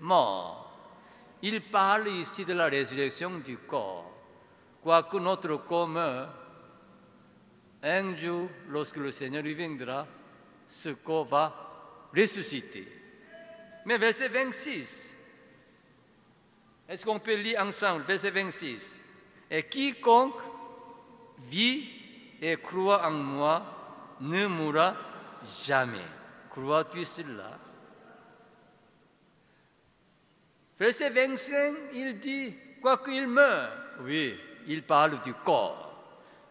mort. 0.00 0.60
Il 1.40 1.62
parle 1.62 2.08
ici 2.08 2.44
de 2.44 2.52
la 2.52 2.66
résurrection 2.66 3.38
du 3.38 3.56
corps. 3.56 4.12
Quoique 4.82 5.16
notre 5.16 5.56
corps 5.56 5.88
meurt, 5.88 6.28
un 7.82 8.14
jour, 8.18 8.50
lorsque 8.68 8.96
le 8.96 9.10
Seigneur 9.10 9.42
reviendra, 9.42 10.06
ce 10.68 10.90
corps 10.90 11.24
va 11.24 12.10
ressusciter. 12.14 12.86
Mais 13.86 13.96
verset 13.96 14.28
26, 14.28 15.14
est-ce 16.90 17.06
qu'on 17.06 17.20
peut 17.20 17.36
lire 17.36 17.62
ensemble, 17.62 18.04
verset 18.04 18.30
26 18.30 19.00
et 19.50 19.62
quiconque 19.64 20.40
vit 21.38 21.88
et 22.40 22.56
croit 22.56 23.06
en 23.06 23.10
moi 23.10 23.62
ne 24.20 24.46
mourra 24.46 24.94
jamais. 25.42 25.98
Crois-tu 26.50 27.04
cela? 27.04 27.58
Verset 30.78 31.10
25, 31.10 31.74
il 31.94 32.18
dit, 32.18 32.54
quoi 32.82 32.98
qu'il 32.98 33.28
meure, 33.28 33.70
oui, 34.00 34.36
il 34.66 34.82
parle 34.82 35.20
du 35.22 35.32
corps. 35.32 35.80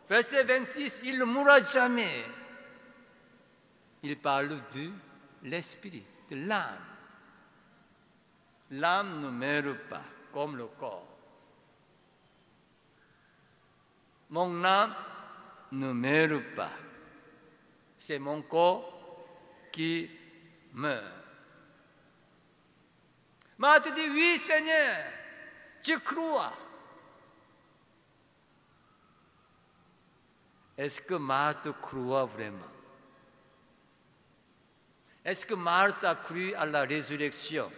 Verset 0.09 0.43
26, 0.43 1.01
il 1.05 1.19
ne 1.19 1.25
mourra 1.25 1.61
jamais. 1.61 2.25
Il 4.01 4.17
parle 4.17 4.49
de 4.49 4.89
l'esprit, 5.43 6.03
de 6.29 6.35
l'âme. 6.47 6.79
L'âme 8.71 9.21
ne 9.21 9.29
meurt 9.29 9.77
pas 9.89 10.03
comme 10.33 10.57
le 10.57 10.67
corps. 10.67 11.12
Mon 14.33 14.63
âme 14.63 14.95
ne 15.73 15.93
meurt 15.93 16.55
pas. 16.55 16.71
C'est 17.99 18.17
mon 18.17 18.41
corps 18.41 18.91
qui 19.71 20.09
meurt. 20.73 21.05
Marthe 23.59 23.93
dit, 23.93 24.09
oui 24.09 24.39
Seigneur, 24.39 24.95
je 25.83 25.93
crois. 25.99 26.51
Est-ce 30.79 30.99
que 30.99 31.13
Marthe 31.13 31.71
croit 31.79 32.25
vraiment? 32.25 32.73
Est-ce 35.23 35.45
que 35.45 35.53
Marthe 35.53 36.03
a 36.05 36.15
cru 36.15 36.55
à 36.55 36.65
la 36.65 36.81
résurrection? 36.81 37.71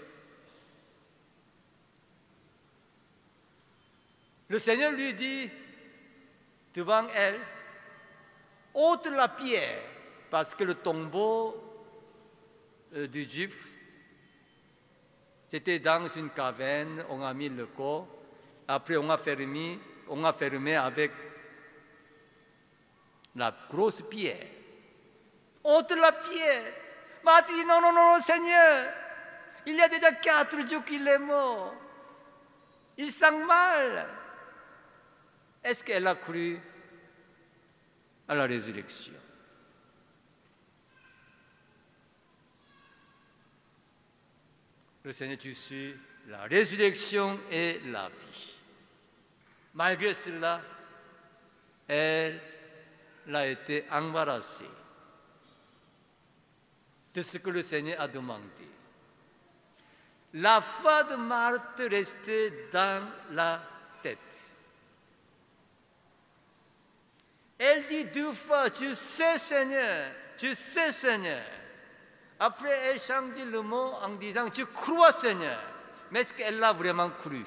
Le 4.47 4.57
Seigneur 4.57 4.93
lui 4.93 5.13
dit 5.13 5.49
devant 6.75 7.07
elle, 7.15 7.39
ôte 8.73 9.07
la 9.07 9.29
pierre, 9.29 9.79
parce 10.29 10.53
que 10.53 10.65
le 10.65 10.75
tombeau 10.75 11.55
euh, 12.93 13.07
du 13.07 13.27
juif, 13.27 13.69
c'était 15.47 15.79
dans 15.79 16.07
une 16.07 16.29
caverne, 16.31 17.05
on 17.09 17.23
a 17.23 17.33
mis 17.33 17.47
le 17.49 17.65
corps, 17.67 18.07
après 18.67 18.97
on 18.97 19.09
a 19.09 19.17
fermé, 19.17 19.79
on 20.09 20.23
a 20.25 20.33
fermé 20.33 20.75
avec 20.75 21.11
la 23.35 23.53
grosse 23.69 24.01
pierre. 24.01 24.47
Ôte 25.63 25.91
la 25.91 26.11
pierre. 26.11 26.73
M'a 27.23 27.41
dit 27.41 27.65
non, 27.65 27.81
non, 27.81 27.93
non, 27.93 28.21
Seigneur, 28.21 28.87
il 29.65 29.75
y 29.75 29.81
a 29.81 29.87
déjà 29.87 30.11
quatre 30.11 30.67
jours 30.67 30.83
qu'il 30.83 31.07
est 31.07 31.17
mort. 31.17 31.73
Il 32.97 33.11
sent 33.11 33.31
mal. 33.45 34.07
Est-ce 35.65 35.83
qu'elle 35.83 36.05
a 36.05 36.13
cru 36.13 36.59
à 38.27 38.35
la 38.35 38.45
résurrection? 38.45 39.13
Le 45.03 45.11
Seigneur 45.11 45.39
suis 45.41 45.95
la 46.27 46.43
résurrection 46.43 47.39
et 47.51 47.81
la 47.87 48.09
vie. 48.09 48.53
Malgré 49.73 50.13
cela, 50.13 50.61
elle 51.87 52.39
a 53.33 53.47
été 53.47 53.85
embarrassée 53.91 54.69
de 57.11 57.21
ce 57.23 57.39
que 57.39 57.49
le 57.49 57.63
Seigneur 57.63 57.99
a 57.99 58.07
demandé. 58.07 58.43
La 60.33 60.61
foi 60.61 61.05
de 61.05 61.15
Marthe 61.15 61.81
restait 61.89 62.69
dans 62.71 63.03
la 63.31 63.63
tête. 64.03 64.44
Elle 67.57 67.87
dit 67.87 68.05
deux 68.05 68.33
fois, 68.33 68.69
tu 68.69 68.93
sais 68.93 69.37
Seigneur, 69.37 70.11
tu 70.37 70.53
sais 70.53 70.91
Seigneur. 70.91 71.41
Après, 72.39 72.77
elle 72.85 72.99
change 72.99 73.37
le 73.49 73.61
mot 73.61 73.93
en 74.03 74.09
disant, 74.09 74.49
tu 74.49 74.65
crois 74.65 75.13
Seigneur. 75.13 75.61
Mais 76.11 76.21
est-ce 76.21 76.33
qu'elle 76.33 76.59
l'a 76.59 76.73
vraiment 76.73 77.09
cru? 77.09 77.45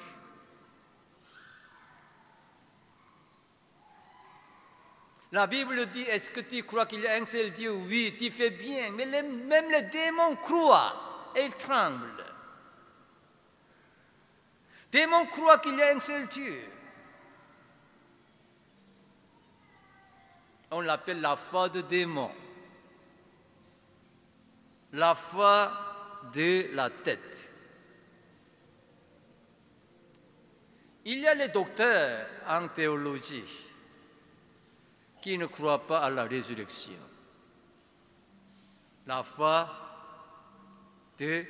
La 5.30 5.46
Bible 5.46 5.84
dit, 5.86 6.04
est-ce 6.04 6.30
que 6.30 6.40
tu 6.40 6.62
crois 6.62 6.86
qu'il 6.86 7.00
y 7.00 7.06
a 7.06 7.20
un 7.20 7.26
seul 7.26 7.50
Dieu? 7.50 7.70
Oui, 7.70 8.16
tu 8.18 8.30
fais 8.30 8.48
bien. 8.48 8.90
Mais 8.92 9.04
même 9.04 9.70
les 9.70 9.82
démons 9.82 10.36
croient 10.36 11.30
et 11.36 11.50
tremblent. 11.50 12.24
Démons 14.90 15.26
croient 15.26 15.58
qu'il 15.58 15.76
y 15.76 15.82
a 15.82 15.94
un 15.94 16.00
seul 16.00 16.26
Dieu. 16.28 16.58
On 20.70 20.80
l'appelle 20.80 21.20
la 21.20 21.36
foi 21.36 21.68
de 21.68 21.80
démon. 21.80 22.30
La 24.92 25.14
foi 25.14 25.72
de 26.32 26.74
la 26.74 26.90
tête. 26.90 27.48
Il 31.04 31.20
y 31.20 31.26
a 31.26 31.34
les 31.34 31.48
docteurs 31.48 32.26
en 32.46 32.68
théologie 32.68 33.66
qui 35.22 35.38
ne 35.38 35.46
croient 35.46 35.86
pas 35.86 36.00
à 36.00 36.10
la 36.10 36.24
résurrection. 36.24 36.92
La 39.06 39.22
foi 39.22 39.68
de 41.18 41.44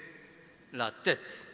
la 0.73 0.93
tête 0.93 1.45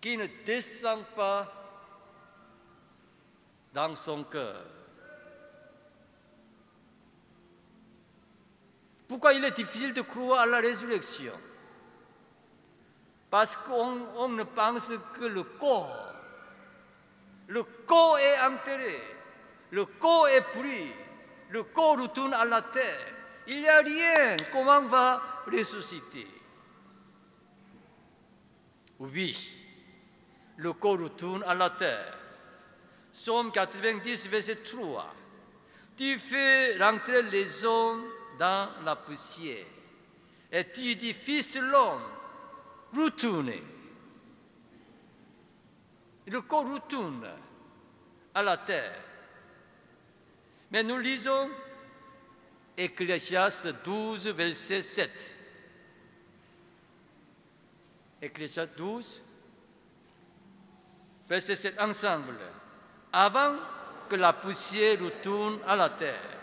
qui 0.00 0.16
ne 0.16 0.26
descend 0.44 1.02
pas 1.16 1.50
dans 3.72 3.96
son 3.96 4.24
cœur. 4.24 4.73
Pourquoi 9.14 9.32
il 9.32 9.44
est 9.44 9.52
difficile 9.52 9.94
de 9.94 10.00
croire 10.00 10.40
à 10.40 10.46
la 10.46 10.58
résurrection? 10.58 11.32
Parce 13.30 13.56
qu'on 13.56 14.28
ne 14.28 14.42
pense 14.42 14.90
que 15.16 15.24
le 15.26 15.44
corps. 15.44 16.12
Le 17.46 17.62
corps 17.62 18.18
est 18.18 18.40
enterré, 18.40 19.00
le 19.70 19.84
corps 19.84 20.26
est 20.26 20.40
pris, 20.40 20.90
le 21.50 21.62
corps 21.62 21.96
retourne 21.96 22.34
à 22.34 22.44
la 22.44 22.60
terre. 22.60 23.06
Il 23.46 23.60
n'y 23.60 23.68
a 23.68 23.78
rien. 23.82 24.36
Comment 24.50 24.82
va 24.82 25.22
ressusciter? 25.46 26.26
Oui, 28.98 29.52
le 30.56 30.72
corps 30.72 30.98
retourne 30.98 31.44
à 31.44 31.54
la 31.54 31.70
terre. 31.70 32.18
Somme 33.12 33.52
90, 33.52 34.26
verset 34.26 34.56
3. 34.56 35.14
Tu 35.96 36.18
fais 36.18 36.76
rentrer 36.78 37.22
les 37.22 37.64
hommes 37.64 38.04
dans 38.38 38.68
la 38.84 38.96
poussière. 38.96 39.66
Et 40.50 40.64
tu 40.70 40.94
dis, 40.94 41.12
Fils 41.12 41.54
de 41.54 41.60
l'homme, 41.60 42.02
retournez. 42.96 43.62
Le 46.26 46.40
corps 46.40 46.72
retourne 46.72 47.28
à 48.34 48.42
la 48.42 48.56
terre. 48.56 49.00
Mais 50.70 50.82
nous 50.82 50.98
lisons 50.98 51.50
Ecclésiaste 52.76 53.84
12, 53.84 54.28
verset 54.28 54.82
7. 54.82 55.34
Ecclésiaste 58.20 58.76
12, 58.76 59.22
verset 61.28 61.56
7 61.56 61.80
ensemble. 61.80 62.38
Avant 63.12 63.54
que 64.08 64.16
la 64.16 64.32
poussière 64.32 65.00
retourne 65.00 65.58
à 65.66 65.76
la 65.76 65.90
terre, 65.90 66.33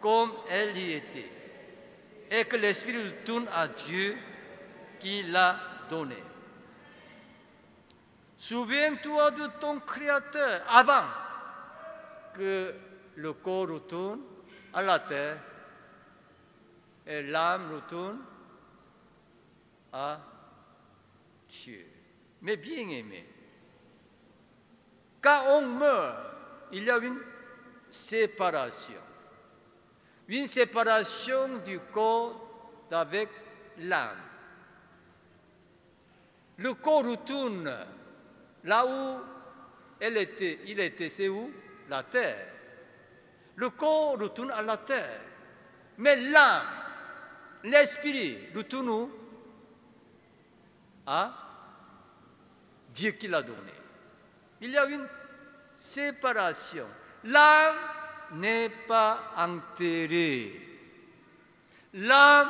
comme 0.00 0.32
elle 0.48 0.76
y 0.76 0.92
était, 0.92 1.30
et 2.30 2.44
que 2.44 2.56
l'Esprit 2.56 2.96
retourne 2.96 3.48
à 3.52 3.68
Dieu 3.68 4.16
qui 5.00 5.22
l'a 5.24 5.56
donné. 5.88 6.16
Souviens-toi 8.36 9.30
de 9.32 9.46
ton 9.60 9.80
Créateur 9.80 10.62
avant 10.68 11.04
que 12.34 12.74
le 13.16 13.32
corps 13.32 13.68
retourne 13.68 14.20
à 14.72 14.82
la 14.82 14.98
terre 15.00 15.38
et 17.06 17.22
l'âme 17.22 17.74
retourne 17.74 18.18
à 19.92 20.20
Dieu. 21.48 21.84
Mais 22.42 22.56
bien 22.56 22.88
aimé, 22.88 23.26
quand 25.20 25.42
on 25.48 25.62
meurt, 25.62 26.16
il 26.72 26.84
y 26.84 26.90
a 26.90 26.98
une 26.98 27.18
séparation 27.90 29.00
une 30.28 30.46
séparation 30.46 31.58
du 31.64 31.78
corps 31.92 32.86
avec 32.90 33.28
l'âme. 33.78 34.18
Le 36.58 36.74
corps 36.74 37.04
retourne 37.04 37.74
là 38.64 38.86
où 38.86 39.20
elle 40.00 40.16
était. 40.18 40.60
Il 40.66 40.80
était, 40.80 41.08
c'est 41.08 41.28
où? 41.28 41.50
La 41.88 42.02
terre. 42.02 42.46
Le 43.56 43.70
corps 43.70 44.18
retourne 44.18 44.50
à 44.50 44.62
la 44.62 44.76
terre. 44.76 45.20
Mais 45.98 46.16
l'âme, 46.16 46.66
l'esprit 47.64 48.38
retourne 48.54 48.88
où? 48.88 49.10
À 51.06 51.32
Dieu 52.94 53.12
qui 53.12 53.28
l'a 53.28 53.42
donné. 53.42 53.72
Il 54.60 54.70
y 54.70 54.76
a 54.76 54.84
une 54.86 55.06
séparation. 55.78 56.86
L'âme 57.24 57.76
n'est 58.32 58.68
pas 58.68 59.18
enterré. 59.36 60.68
L'âme 61.94 62.48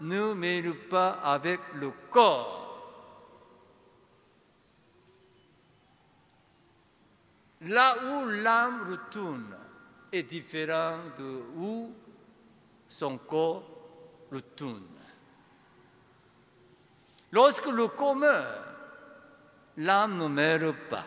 ne 0.00 0.32
mêle 0.32 0.74
pas 0.74 1.18
avec 1.22 1.60
le 1.74 1.90
corps. 2.10 2.58
Là 7.62 7.96
où 8.04 8.26
l'âme 8.28 8.88
retourne 8.88 9.56
est 10.12 10.22
différent 10.22 10.98
de 11.18 11.42
où 11.56 11.92
son 12.88 13.18
corps 13.18 13.64
retourne. 14.30 14.86
Lorsque 17.32 17.66
le 17.66 17.88
corps 17.88 18.16
meurt, 18.16 18.64
l'âme 19.76 20.16
ne 20.16 20.28
meurt 20.28 20.76
pas. 20.88 21.04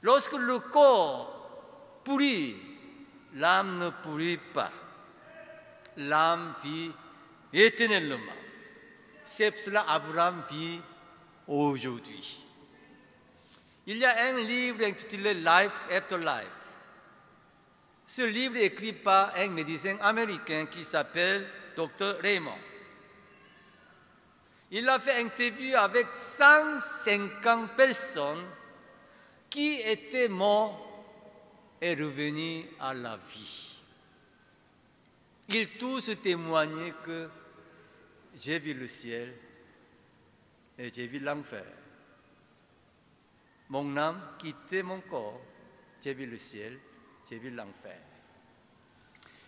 Lorsque 0.00 0.32
le 0.32 0.58
corps 0.58 1.41
pourrit, 2.04 2.56
l'âme 3.34 3.78
ne 3.78 3.90
pourrit 3.90 4.38
pas. 4.52 4.70
L'âme 5.96 6.54
vit 6.62 6.90
éternellement. 7.52 8.32
C'est 9.24 9.54
cela 9.56 9.84
Abraham 9.88 10.42
vit 10.50 10.80
aujourd'hui. 11.46 12.40
Il 13.86 13.96
y 13.98 14.04
a 14.04 14.26
un 14.26 14.38
livre 14.38 14.84
intitulé 14.84 15.34
Life 15.34 15.72
After 15.90 16.18
Life. 16.18 16.62
Ce 18.06 18.22
livre 18.22 18.56
est 18.56 18.66
écrit 18.66 18.92
par 18.92 19.34
un 19.36 19.48
médecin 19.48 19.96
américain 20.00 20.66
qui 20.66 20.84
s'appelle 20.84 21.46
Dr. 21.76 22.20
Raymond. 22.20 22.58
il 24.70 24.88
a 24.88 24.98
fait 24.98 25.20
interview 25.20 25.76
avec 25.76 26.08
150 26.14 27.70
personnes 27.72 28.44
qui 29.48 29.80
étaient 29.80 30.28
mortes 30.28 30.91
et 31.82 31.94
revenues 31.94 32.64
à 32.78 32.94
la 32.94 33.16
vie. 33.16 33.72
Ils 35.48 35.68
tous 35.70 36.12
témoignaient 36.22 36.94
que 37.04 37.28
j'ai 38.40 38.60
vu 38.60 38.72
le 38.72 38.86
ciel 38.86 39.34
et 40.78 40.92
j'ai 40.92 41.08
vu 41.08 41.18
l'enfer. 41.18 41.66
Mon 43.68 43.96
âme 43.96 44.20
quittait 44.38 44.84
mon 44.84 45.00
corps, 45.00 45.40
j'ai 46.00 46.14
vu 46.14 46.26
le 46.26 46.38
ciel, 46.38 46.78
j'ai 47.28 47.38
vu 47.38 47.50
l'enfer. 47.50 47.98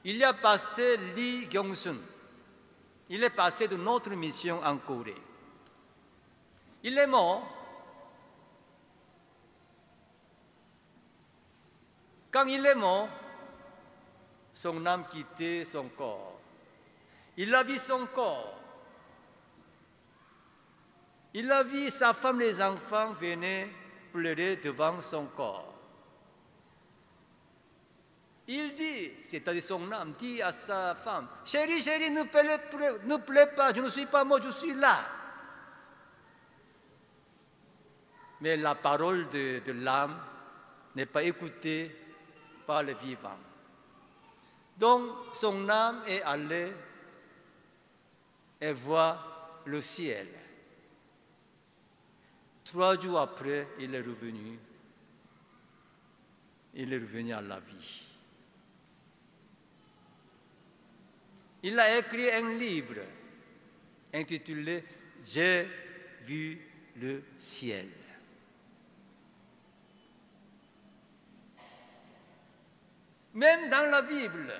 Il 0.04 0.16
y 0.16 0.24
a 0.24 0.32
passé 0.32 0.96
Lee 1.14 1.46
Gyong-sun. 1.48 1.96
Il 3.10 3.22
est 3.22 3.30
passé 3.30 3.68
de 3.68 3.76
notre 3.76 4.10
mission 4.10 4.60
en 4.64 4.76
Corée. 4.78 5.14
Il 6.82 6.98
est 6.98 7.06
mort. 7.06 7.53
Quand 12.34 12.46
il 12.46 12.66
est 12.66 12.74
mort, 12.74 13.08
son 14.52 14.84
âme 14.86 15.04
quittait 15.08 15.64
son 15.64 15.84
corps. 15.90 16.40
Il 17.36 17.54
a 17.54 17.62
vu 17.62 17.78
son 17.78 18.06
corps. 18.06 18.60
Il 21.32 21.48
a 21.52 21.62
vu 21.62 21.90
sa 21.90 22.12
femme 22.12 22.40
les 22.40 22.60
enfants 22.60 23.12
venir 23.12 23.68
pleurer 24.12 24.56
devant 24.56 25.00
son 25.00 25.26
corps. 25.26 25.72
Il 28.48 28.74
dit, 28.74 29.12
c'est-à-dire 29.22 29.62
son 29.62 29.92
âme, 29.92 30.14
dit 30.18 30.42
à 30.42 30.50
sa 30.50 30.96
femme, 30.96 31.28
chérie, 31.44 31.80
chérie, 31.80 32.10
ne 32.10 32.24
pleure, 32.24 33.54
pas, 33.54 33.72
je 33.72 33.80
ne 33.80 33.90
suis 33.90 34.06
pas 34.06 34.24
mort, 34.24 34.42
je 34.42 34.50
suis 34.50 34.74
là. 34.74 35.04
Mais 38.40 38.56
la 38.56 38.74
parole 38.74 39.28
de 39.28 39.72
l'âme 39.72 40.18
n'est 40.96 41.06
pas 41.06 41.22
écoutée 41.22 42.00
par 42.66 42.82
le 42.82 42.94
vivant. 42.94 43.38
Donc 44.78 45.10
son 45.32 45.68
âme 45.68 46.02
est 46.06 46.22
allée 46.22 46.72
et 48.60 48.72
voit 48.72 49.60
le 49.66 49.80
ciel. 49.80 50.26
Trois 52.64 52.98
jours 52.98 53.20
après, 53.20 53.68
il 53.78 53.94
est 53.94 54.00
revenu. 54.00 54.58
Il 56.74 56.92
est 56.92 56.98
revenu 56.98 57.32
à 57.32 57.40
la 57.40 57.60
vie. 57.60 58.02
Il 61.62 61.78
a 61.78 61.98
écrit 61.98 62.30
un 62.30 62.58
livre 62.58 63.00
intitulé 64.12 64.84
J'ai 65.24 65.66
vu 66.22 66.60
le 66.96 67.22
ciel. 67.38 67.88
Même 73.34 73.68
dans 73.68 73.90
la 73.90 74.02
Bible, 74.02 74.54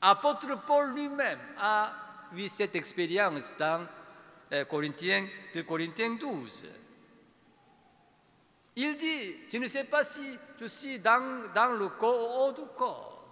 apôtre 0.00 0.60
Paul 0.66 0.92
lui-même 0.92 1.38
a 1.58 1.92
eu 2.34 2.48
cette 2.48 2.74
expérience 2.74 3.54
dans 3.56 3.86
euh, 4.52 4.64
Corinthiens, 4.64 5.26
de 5.54 5.62
Corinthiens 5.62 6.16
12. 6.16 6.68
Il 8.74 8.96
dit, 8.96 9.34
je 9.50 9.56
ne 9.58 9.68
sais 9.68 9.84
pas 9.84 10.04
si 10.04 10.36
je 10.60 10.66
suis 10.66 10.98
dans, 10.98 11.52
dans 11.54 11.78
le 11.78 11.88
corps 11.90 12.36
ou 12.36 12.48
autre 12.48 12.74
corps. 12.74 13.24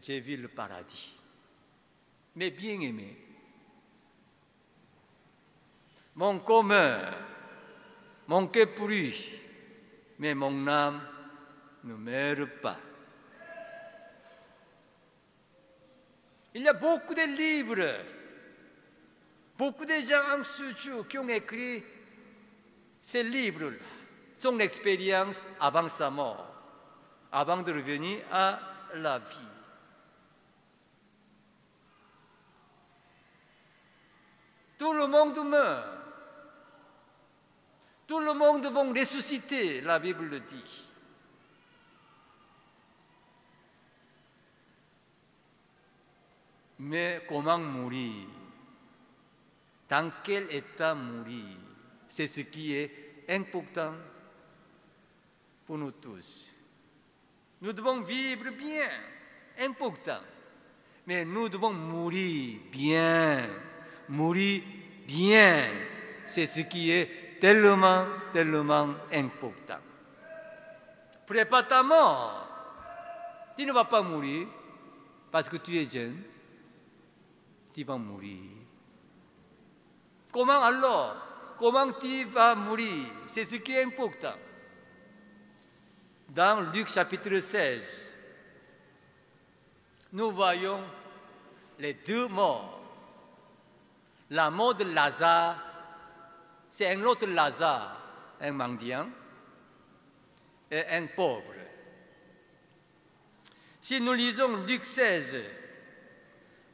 J'ai 0.00 0.20
vu 0.20 0.36
le 0.36 0.48
paradis. 0.48 1.18
Mais 2.36 2.50
bien 2.50 2.80
aimé, 2.80 3.16
mon 6.14 6.38
corps 6.40 6.64
meurt, 6.64 7.16
mon 8.28 8.46
cœur 8.48 8.66
brûle, 8.76 9.14
mais 10.18 10.34
mon 10.34 10.66
âme 10.68 11.00
ne 11.84 11.94
meurt 11.94 12.60
pas. 12.60 12.76
Il 16.54 16.62
y 16.62 16.68
a 16.68 16.72
beaucoup 16.72 17.14
de 17.14 17.36
livres, 17.36 17.94
beaucoup 19.56 19.84
de 19.84 19.92
gens 19.92 20.38
en 20.38 21.04
qui 21.04 21.18
ont 21.18 21.28
écrit 21.28 21.84
ces 23.02 23.22
livres-là, 23.22 23.76
son 24.36 24.58
expérience 24.58 25.46
avant 25.60 25.88
sa 25.88 26.10
mort, 26.10 26.46
avant 27.30 27.58
de 27.58 27.72
revenir 27.72 28.18
à 28.32 28.58
la 28.94 29.18
vie. 29.18 29.48
Tout 34.78 34.92
le 34.92 35.06
monde 35.06 35.38
meurt. 35.44 35.86
Tout 38.06 38.20
le 38.20 38.32
monde 38.32 38.64
va 38.66 38.82
ressusciter, 38.82 39.82
la 39.82 39.98
Bible 39.98 40.24
le 40.24 40.40
dit. 40.40 40.87
Mais 46.80 47.22
comment 47.28 47.58
mourir 47.58 48.26
Dans 49.88 50.12
quel 50.22 50.46
état 50.54 50.94
mourir 50.94 51.56
C'est 52.08 52.28
ce 52.28 52.42
qui 52.42 52.74
est 52.74 53.24
important 53.28 53.94
pour 55.66 55.76
nous 55.76 55.90
tous. 55.90 56.50
Nous 57.60 57.72
devons 57.72 58.00
vivre 58.00 58.50
bien, 58.50 58.88
important. 59.60 60.20
Mais 61.06 61.24
nous 61.24 61.48
devons 61.48 61.72
mourir 61.72 62.60
bien, 62.70 63.48
mourir 64.08 64.62
bien. 65.06 65.68
C'est 66.24 66.46
ce 66.46 66.60
qui 66.60 66.90
est 66.90 67.38
tellement, 67.40 68.04
tellement 68.32 68.94
important. 69.12 69.78
Prépare 71.26 71.66
ta 71.66 71.82
mort. 71.82 72.46
Tu 73.56 73.66
ne 73.66 73.72
vas 73.72 73.84
pas 73.84 74.02
mourir 74.02 74.46
parce 75.32 75.48
que 75.48 75.56
tu 75.56 75.76
es 75.76 75.86
jeune 75.86 76.22
tu 77.78 77.84
vas 77.84 77.96
mourir. 77.96 78.40
Comment 80.32 80.64
alors 80.64 81.16
Comment 81.56 81.92
tu 81.92 82.24
vas 82.24 82.56
mourir 82.56 83.06
C'est 83.28 83.44
ce 83.44 83.54
qui 83.54 83.70
est 83.70 83.84
important. 83.84 84.34
Dans 86.28 86.72
Luc 86.72 86.88
chapitre 86.88 87.38
16, 87.38 88.10
nous 90.12 90.32
voyons 90.32 90.82
les 91.78 91.94
deux 91.94 92.26
morts. 92.26 92.80
La 94.30 94.50
mort 94.50 94.74
de 94.74 94.82
Lazare, 94.82 95.56
c'est 96.68 96.90
un 96.90 97.04
autre 97.04 97.28
Lazare, 97.28 97.96
un 98.40 98.52
mendiant 98.52 99.08
et 100.68 100.84
un 100.90 101.06
pauvre. 101.06 101.54
Si 103.80 104.00
nous 104.00 104.14
lisons 104.14 104.64
Luc 104.66 104.84
16, 104.84 105.36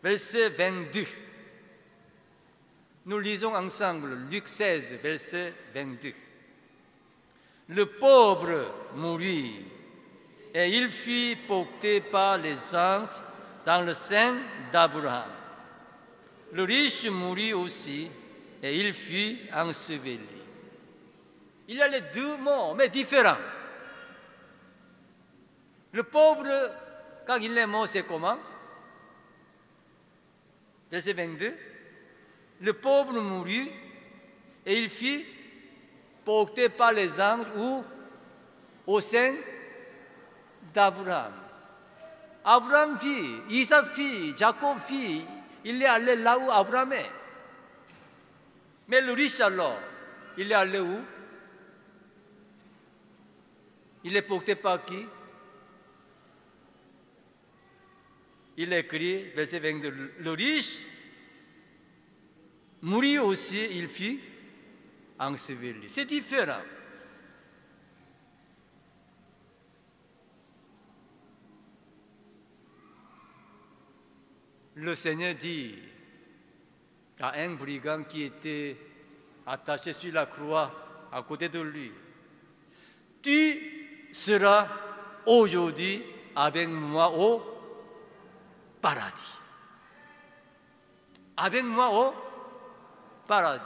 verset 0.05 0.51
22. 0.51 1.07
Nous 3.07 3.19
lisons 3.19 3.55
ensemble 3.55 4.15
Luc 4.31 4.47
16, 4.47 4.97
verset 5.03 5.55
22. 5.75 6.13
Le 7.71 7.87
pauvre 7.87 8.71
mourut 8.97 9.65
et 10.53 10.69
il 10.69 10.91
fut 10.91 11.37
porté 11.49 12.03
par 12.03 12.37
les 12.37 12.75
anges 12.75 13.09
dans 13.65 13.81
le 13.81 13.95
sein 13.95 14.35
d'Abraham. 14.71 15.31
Le 16.53 16.65
riche 16.65 17.07
mourut 17.07 17.55
aussi 17.55 18.11
et 18.63 18.79
il 18.79 18.93
fut 18.93 19.39
enseveli. 19.55 20.21
Il 21.67 21.77
y 21.77 21.83
a 21.83 21.89
les 21.89 22.03
deux 22.15 22.37
morts, 22.37 22.75
mais 22.75 22.91
différents. 22.91 23.39
Le 25.93 26.03
pauvre, 26.03 26.45
quand 27.27 27.37
il 27.37 27.57
est 27.57 27.67
mort, 27.67 27.89
c'est 27.89 28.07
comment? 28.07 28.37
Verset 30.95 31.13
22, 31.15 31.53
le 32.61 32.73
pauvre 32.73 33.21
mourut 33.21 33.69
et 34.65 34.79
il 34.79 34.89
fut 34.89 35.25
porté 36.25 36.69
par 36.69 36.93
les 36.93 37.21
anges 37.21 37.47
ou 37.57 37.85
au 38.87 39.01
sein 39.01 39.33
d'Abraham. 40.73 41.33
Abraham 42.45 42.97
fit, 42.97 43.43
Isaac 43.51 43.87
fit, 43.87 44.37
Jacob 44.37 44.79
fit, 44.79 45.25
il 45.65 45.83
est 45.83 45.87
allé 45.87 46.15
là 46.15 46.39
où 46.39 46.49
Abraham 46.49 46.93
est. 46.93 47.11
Mais 48.87 49.01
le 49.01 49.15
riche 49.15 49.41
alors, 49.41 49.81
il 50.39 50.53
est 50.53 50.55
allé 50.55 50.79
où? 50.79 51.01
Il 54.05 54.17
est 54.17 54.23
porté 54.23 54.55
par 54.55 54.85
qui? 54.85 55.05
Il 58.57 58.73
écrit, 58.73 59.31
verset 59.35 59.59
22, 59.59 60.13
le 60.19 60.31
riche 60.31 60.79
mourut 62.83 63.19
aussi, 63.19 63.59
il 63.77 63.89
fut 63.89 64.21
enseveli. 65.19 65.89
C'est 65.89 66.05
différent. 66.05 66.63
Le 74.77 74.95
Seigneur 74.95 75.35
dit, 75.35 75.75
à 77.21 77.41
un 77.41 77.55
brigand 77.55 78.03
qui 78.05 78.25
était 78.25 78.77
attaché 79.47 79.93
sur 79.93 80.13
la 80.13 80.27
croix 80.27 81.09
à 81.13 81.23
côté 81.23 81.49
de 81.49 81.61
lui. 81.61 81.93
Tu 83.23 84.11
seras 84.13 84.69
aujourd'hui 85.27 86.03
avec 86.35 86.69
moi 86.69 87.11
au 87.17 87.54
paradis. 88.85 89.39
Avec 91.39 91.65
moi 91.65 91.89
au 91.91 92.15
paradis. 93.27 93.65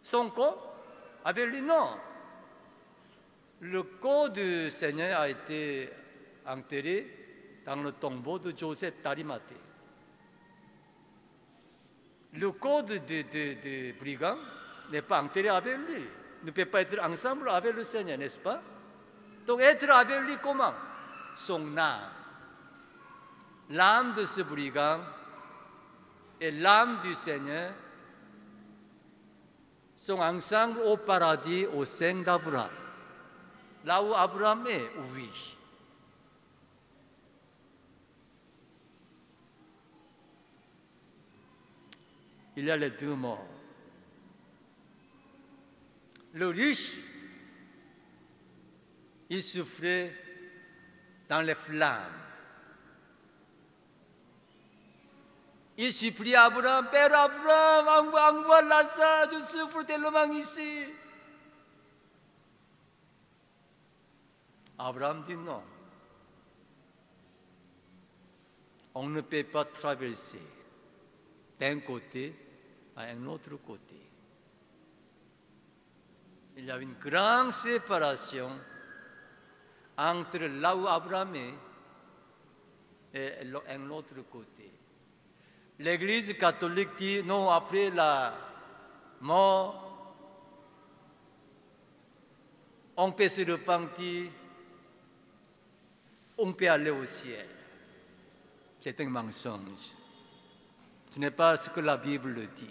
Son 0.00 0.30
corps 0.30 0.76
avec 1.24 1.48
lui, 1.48 1.60
non. 1.60 1.98
Le 3.60 3.82
corps 3.82 4.30
du 4.30 4.70
Seigneur 4.70 5.18
a 5.18 5.28
été 5.28 5.90
enterré 6.46 7.62
dans 7.66 7.76
le 7.76 7.90
tombeau 7.90 8.38
de 8.38 8.56
Joseph 8.56 9.02
d'Arimathée. 9.02 9.62
Le 12.34 12.52
corps 12.52 12.84
de, 12.84 12.98
de, 12.98 13.22
de, 13.22 13.98
brigand 13.98 14.36
n'est 14.92 15.02
pas 15.02 15.20
enterré 15.20 15.48
avec 15.48 15.76
lui. 15.78 16.04
Ne 16.44 16.52
peut 16.52 16.66
pas 16.66 16.82
être 16.82 17.02
ensemble 17.02 17.48
avec 17.48 17.74
le 17.74 17.82
Seigneur, 17.82 18.16
n'est-ce 18.16 18.38
pas? 18.38 18.60
Donc 19.44 19.60
être 19.60 19.90
avec 19.90 20.20
lui 20.20 20.36
comment? 20.40 20.74
Son 21.34 21.76
âme. 21.76 22.23
L'âme 23.70 24.14
de 24.14 24.26
ce 24.26 24.42
brigand 24.42 25.00
et 26.40 26.50
l'âme 26.50 27.00
du 27.02 27.14
Seigneur 27.14 27.72
sont 29.96 30.18
ensemble 30.18 30.80
au 30.80 30.98
paradis 30.98 31.66
au 31.66 31.84
sein 31.84 32.16
d'Abraham. 32.16 32.70
Là 33.84 34.02
où 34.02 34.14
Abraham 34.14 34.66
est, 34.66 34.90
oui. 35.14 35.30
Il 42.56 42.66
y 42.66 42.70
a 42.70 42.76
les 42.76 42.90
deux 42.90 43.14
morts. 43.14 43.46
Le 46.34 46.48
riche, 46.48 46.92
il 49.30 49.42
souffrait 49.42 50.14
dans 51.28 51.40
les 51.40 51.54
flammes. 51.54 52.23
Il 55.76 55.92
supplie 55.92 56.36
Abraham, 56.36 56.88
Père 56.88 57.12
Abraham, 57.12 57.88
envoie, 57.88 58.62
Lazare, 58.62 59.28
je 59.30 59.42
souffre 59.42 59.82
tellement 59.84 60.32
ici. 60.32 60.84
Abraham 64.78 65.22
dit 65.22 65.36
non. 65.36 65.62
On 68.94 69.08
ne 69.08 69.20
peut 69.20 69.44
pas 69.44 69.64
traverser 69.64 70.40
d'un 71.58 71.80
côté 71.80 72.34
à 72.96 73.02
un 73.02 73.26
autre 73.26 73.56
côté. 73.56 74.00
Il 76.56 76.66
y 76.66 76.70
a 76.70 76.78
une 76.78 76.94
grande 76.94 77.52
séparation 77.52 78.48
entre 79.98 80.38
là 80.38 80.76
où 80.76 80.86
Abraham 80.86 81.34
est 81.34 81.54
et 83.14 83.32
un 83.68 83.90
autre 83.90 84.22
côté. 84.30 84.70
L'Église 85.78 86.36
catholique 86.38 86.96
dit 86.96 87.22
non, 87.24 87.50
après 87.50 87.90
la 87.90 88.32
mort, 89.20 89.80
on 92.96 93.10
peut 93.10 93.28
se 93.28 93.50
repentir, 93.50 94.30
on 96.38 96.52
peut 96.52 96.70
aller 96.70 96.90
au 96.90 97.04
ciel. 97.04 97.46
C'est 98.80 99.00
un 99.00 99.08
mensonge. 99.08 99.94
Ce 101.10 101.18
n'est 101.18 101.30
pas 101.30 101.56
ce 101.56 101.70
que 101.70 101.80
la 101.80 101.96
Bible 101.96 102.48
dit. 102.54 102.70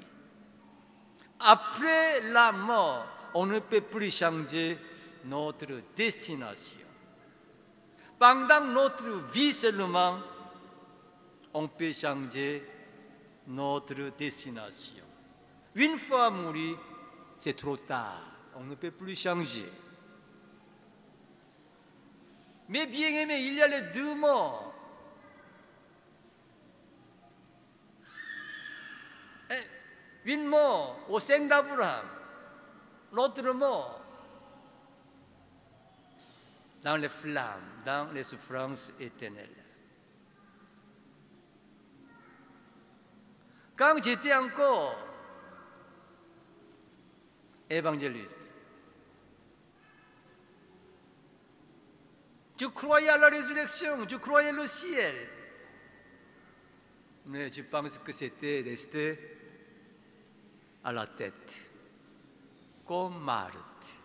Après 1.40 2.22
la 2.32 2.52
mort, 2.52 3.06
on 3.34 3.46
ne 3.46 3.60
peut 3.60 3.82
plus 3.82 4.12
changer 4.12 4.78
notre 5.26 5.82
destination. 5.96 6.78
Pendant 8.18 8.62
notre 8.62 9.10
vie 9.32 9.52
seulement, 9.52 10.20
on 11.54 11.68
peut 11.68 11.92
changer 11.92 12.64
notre 13.48 14.16
destination. 14.18 15.04
Une 15.76 15.98
fois 15.98 16.30
mouru, 16.30 16.76
c'est 17.38 17.58
trop 17.58 17.78
tard. 17.78 18.22
On 18.56 18.64
ne 18.64 18.76
peut 18.76 18.92
plus 18.92 19.16
changer. 19.16 19.70
Mais 22.70 22.86
bien 22.86 23.10
aimé, 23.10 23.40
il 23.40 23.56
y 23.56 23.62
a 23.62 23.68
les 23.68 23.82
deux 23.94 24.16
morts. 24.16 24.74
Une 30.26 30.46
mort 30.46 31.00
au 31.10 31.20
sein 31.20 31.46
d'Abraham, 31.46 32.08
l'autre 33.12 33.52
mort 33.52 34.00
dans 36.82 36.98
les 36.98 37.10
flammes, 37.10 37.82
dans 37.86 38.12
les 38.14 38.24
souffrances 38.24 38.94
éternelles. 39.00 39.63
Quand 43.76 44.02
j'étais 44.04 44.34
encore 44.34 44.98
évangéliste, 47.70 48.50
je 52.60 52.66
croyais 52.68 53.10
à 53.10 53.18
la 53.18 53.30
résurrection, 53.30 54.08
je 54.08 54.16
croyais 54.18 54.52
au 54.52 54.68
ciel. 54.68 55.16
Mais 57.26 57.52
je 57.52 57.62
pense 57.64 57.98
que 57.98 58.12
c'était 58.12 58.62
resté 58.62 59.18
à 60.84 60.92
la 60.92 61.08
tête, 61.08 61.62
comme 62.86 63.24
Marthe. 63.24 64.00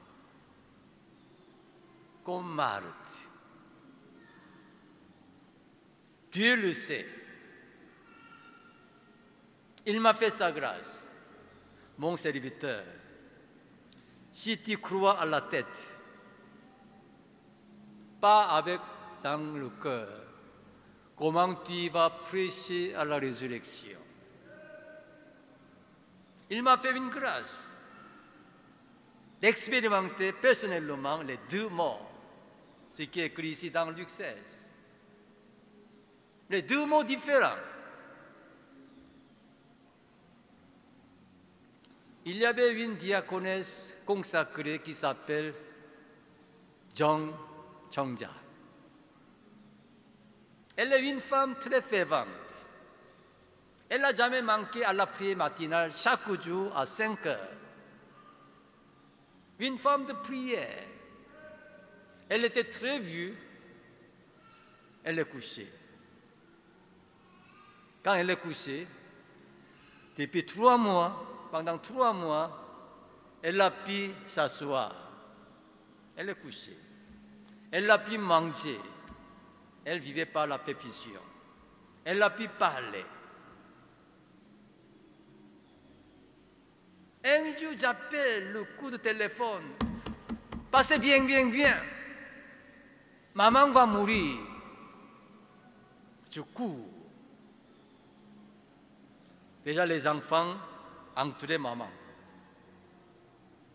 Comme 2.25 2.55
Marthe. 2.55 3.29
Dieu 6.31 6.57
le 6.57 6.73
sait. 6.73 7.18
Il 9.89 10.03
m'a 10.03 10.13
fait 10.13 10.29
sa 10.29 10.53
grâce. 10.53 11.09
Mon 11.97 12.15
serviteur, 12.19 12.85
si 14.31 14.63
tu 14.63 14.77
crois 14.77 15.19
à 15.19 15.25
la 15.25 15.41
tête, 15.41 15.95
pas 18.21 18.51
avec 18.51 18.81
dans 19.23 19.57
le 19.57 19.71
cœur, 19.83 20.09
comment 21.17 21.55
tu 21.55 21.89
vas 21.89 22.11
prêcher 22.11 22.95
à 22.95 23.07
la 23.07 23.17
résurrection? 23.17 23.99
Il 26.51 26.63
m'a 26.63 26.77
fait 26.77 26.95
une 26.95 27.09
grâce 27.09 27.71
d'expérimenter 29.41 30.33
personnellement 30.35 31.23
les 31.23 31.39
deux 31.49 31.69
morts, 31.71 32.11
ce 32.91 33.05
qui 33.05 33.21
est 33.21 33.27
écrit 33.27 33.49
ici 33.49 33.71
dans 33.71 33.91
Luc 33.91 34.11
16. 34.11 34.37
Les 36.51 36.61
deux 36.61 36.85
mots 36.85 37.05
différents. 37.05 37.57
Il 42.31 42.37
y 42.37 42.45
avait 42.45 42.85
une 42.85 42.95
diaconesse 42.97 44.03
consacrée 44.05 44.81
qui 44.81 44.93
s'appelle 44.93 45.55
Jong 46.95 47.31
Chongja. 47.91 48.31
Elle 50.77 50.93
est 50.93 51.09
une 51.09 51.21
femme 51.21 51.55
très 51.55 51.81
fervente. 51.81 52.27
Elle 53.89 54.03
n'a 54.03 54.15
jamais 54.15 54.43
manqué 54.43 54.85
à 54.85 54.93
la 54.93 55.07
prière 55.07 55.39
matinale 55.39 55.91
chaque 55.97 56.31
jour 56.43 56.77
à 56.77 56.85
5 56.85 57.25
heures. 57.25 57.49
Une 59.61 59.79
femme 59.79 60.05
de 60.05 60.13
prière. 60.13 60.85
Elle 62.29 62.45
était 62.45 62.65
très 62.65 62.99
vue. 62.99 63.35
Elle 65.03 65.19
est 65.19 65.31
couchée. 65.31 65.73
Quand 68.03 68.13
elle 68.13 68.29
est 68.29 68.37
couchée, 68.37 68.87
depuis 70.15 70.45
trois 70.45 70.77
mois, 70.77 71.38
pendant 71.51 71.79
trois 71.79 72.13
mois, 72.13 72.69
elle 73.43 73.61
a 73.61 73.71
pu 73.71 74.11
s'asseoir. 74.27 74.95
Elle 76.17 76.31
est 76.31 76.35
couchée. 76.35 76.77
Elle 77.71 77.91
a 77.91 77.99
pu 77.99 78.19
manger. 78.19 78.79
Elle 79.85 80.01
vivait 80.01 80.27
par 80.27 80.47
la 80.47 80.59
perfusion. 80.59 81.21
Elle 82.05 82.23
a 82.23 82.31
pu 82.31 82.49
parler. 82.49 83.05
Un 87.25 87.59
jour, 87.59 87.73
j'appelle 87.79 88.53
le 88.53 88.65
coup 88.79 88.91
de 88.91 88.97
téléphone. 88.97 89.65
Passez 90.71 90.99
bien, 90.99 91.25
bien, 91.25 91.47
bien. 91.47 91.77
Maman 93.35 93.71
va 93.71 93.87
mourir. 93.87 94.39
Je 96.31 96.41
cours. 96.41 96.89
Déjà, 99.65 99.85
les 99.85 100.07
enfants 100.07 100.57
entouraient 101.19 101.59
maman. 101.59 101.91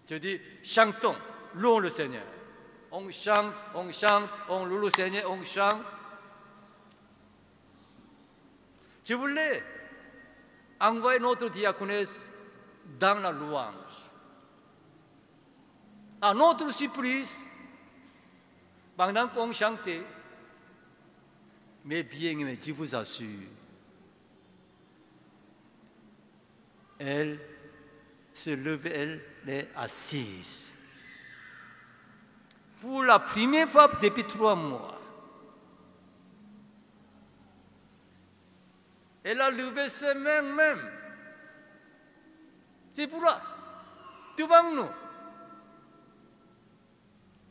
Je 0.10 0.16
dis, 0.16 0.40
chantons, 0.64 1.16
louons 1.56 1.80
le 1.80 1.90
Seigneur. 1.90 2.24
On 2.92 3.10
chante, 3.12 3.54
on 3.76 3.92
chante, 3.92 4.30
on 4.50 4.66
loue 4.66 4.80
le 4.80 4.90
Seigneur, 4.90 5.30
on 5.30 5.44
chante. 5.44 5.82
Je 9.06 9.14
voulais 9.14 9.64
envoyé 10.80 11.20
notre 11.20 11.50
diaconesse 11.50 12.30
dans 13.00 13.22
la 13.22 13.32
louange. 13.32 13.74
À 16.22 16.34
notre 16.34 16.72
surprise, 16.74 17.40
pendant 18.96 19.28
qu'on 19.28 19.52
chantait, 19.52 20.02
mais 21.86 22.04
bien, 22.04 22.36
mais 22.36 22.58
je 22.62 22.72
vous 22.72 22.96
assure, 22.96 23.28
elle 27.06 27.40
se 28.34 28.52
levait, 28.52 28.92
elle 28.96 29.22
est 29.48 29.70
assise. 29.76 30.72
Pour 32.80 33.04
la 33.04 33.20
première 33.20 33.70
fois 33.70 33.92
depuis 34.02 34.24
trois 34.24 34.56
mois, 34.56 35.00
elle 39.24 39.42
a 39.42 39.52
levé 39.52 39.90
ses 39.90 40.14
mains 40.16 40.42
même. 40.42 40.92
C'est 42.94 43.08
pour 43.08 43.22
là, 43.22 43.42
devant 44.38 44.74
nous. 44.74 44.90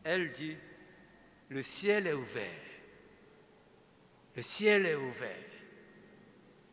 Elle 0.04 0.32
dit, 0.32 0.56
le 1.50 1.62
ciel 1.62 2.06
est 2.06 2.12
ouvert. 2.12 2.60
Le 4.34 4.42
ciel 4.42 4.86
est 4.86 4.94
ouvert. 4.94 5.44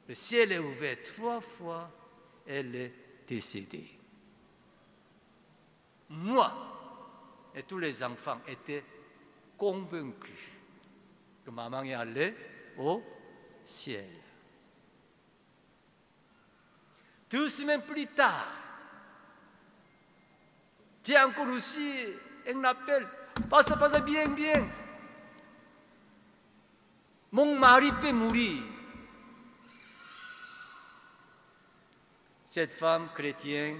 Le 0.07 0.15
ciel 0.15 0.51
est 0.51 0.59
ouvert. 0.59 0.97
Trois 1.03 1.41
fois, 1.41 1.91
elle 2.49 2.75
est 2.75 2.93
décédée. 3.27 3.87
Moi 6.09 6.51
et 7.53 7.63
tous 7.63 7.77
les 7.77 8.03
enfants 8.03 8.41
étaient 8.47 8.83
convaincus 9.55 10.49
que 11.45 11.51
maman 11.51 11.83
est 11.83 11.93
allée 11.93 12.35
au 12.77 13.03
ciel. 13.63 14.09
Deux 17.29 17.47
semaines 17.47 17.83
plus 17.83 18.07
tard, 18.07 18.47
j'ai 21.03 21.19
encore 21.19 21.47
aussi 21.49 22.05
un 22.47 22.63
appel. 22.63 23.07
Passe, 23.49 23.69
passe 23.77 24.01
bien, 24.03 24.27
bien. 24.29 24.67
Mon 27.31 27.57
mari 27.57 27.91
peut 28.01 28.11
mourir. 28.11 28.63
Cette 32.49 32.71
femme 32.71 33.09
chrétienne 33.13 33.77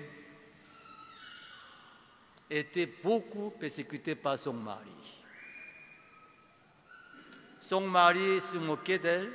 était 2.48 2.86
beaucoup 2.86 3.50
persécutée 3.50 4.14
par 4.14 4.38
son 4.38 4.54
mari. 4.54 5.26
Son 7.60 7.82
mari 7.82 8.40
se 8.40 8.60
moquait 8.60 9.00
d'elle. 9.00 9.32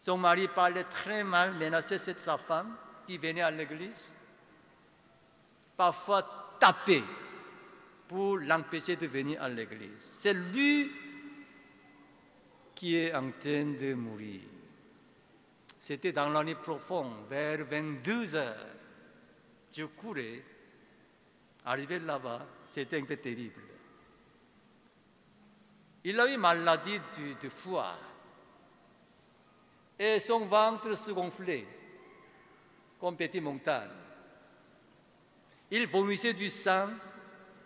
Son 0.00 0.16
mari 0.16 0.48
parlait 0.48 0.82
très 0.82 1.22
mal, 1.22 1.54
menaçait 1.54 1.96
sa 1.98 2.36
femme 2.36 2.76
qui 3.06 3.18
venait 3.18 3.42
à 3.42 3.52
l'église. 3.52 4.12
Parfois 5.76 6.56
tapait 6.58 7.04
pour 8.08 8.38
l'empêcher 8.38 8.96
de 8.96 9.06
venir 9.06 9.40
à 9.40 9.48
l'église. 9.48 9.92
C'est 10.00 10.34
lui 10.34 10.90
qui 12.74 12.96
est 12.96 13.14
en 13.14 13.30
train 13.30 13.64
de 13.64 13.94
mourir. 13.94 14.40
C'était 15.82 16.12
dans 16.12 16.28
la 16.28 16.44
nuit 16.44 16.54
profonde, 16.54 17.26
vers 17.28 17.64
22 17.64 18.36
heures. 18.36 18.68
Je 19.72 19.82
courais. 19.82 20.40
Arrivé 21.64 21.98
là-bas, 21.98 22.46
c'était 22.68 23.00
un 23.00 23.04
peu 23.04 23.16
terrible. 23.16 23.60
Il 26.04 26.20
a 26.20 26.32
eu 26.32 26.36
maladie 26.36 27.00
du, 27.40 27.50
foie. 27.50 27.96
Et 29.98 30.20
son 30.20 30.46
ventre 30.46 30.96
se 30.96 31.10
gonflait 31.10 31.66
comme 33.00 33.16
petite 33.16 33.42
montagne. 33.42 33.90
Il 35.68 35.88
vomissait 35.88 36.32
du 36.32 36.48
sang 36.48 36.90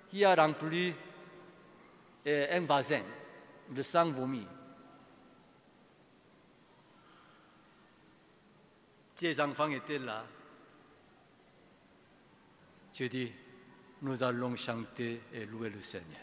qui 0.09 0.25
a 0.25 0.35
rempli 0.35 0.95
euh, 2.27 2.47
un 2.57 2.61
vasin, 2.65 3.03
le 3.75 3.83
sang 3.83 4.11
vomi. 4.11 4.47
Ses 9.17 9.41
enfants 9.41 9.71
étaient 9.71 9.99
là. 9.99 10.25
Je 12.93 13.05
dis, 13.05 13.33
nous 14.03 14.23
allons 14.23 14.55
chanter 14.57 15.23
et 15.33 15.47
louer 15.47 15.71
le 15.71 15.81
Seigneur. 15.81 16.21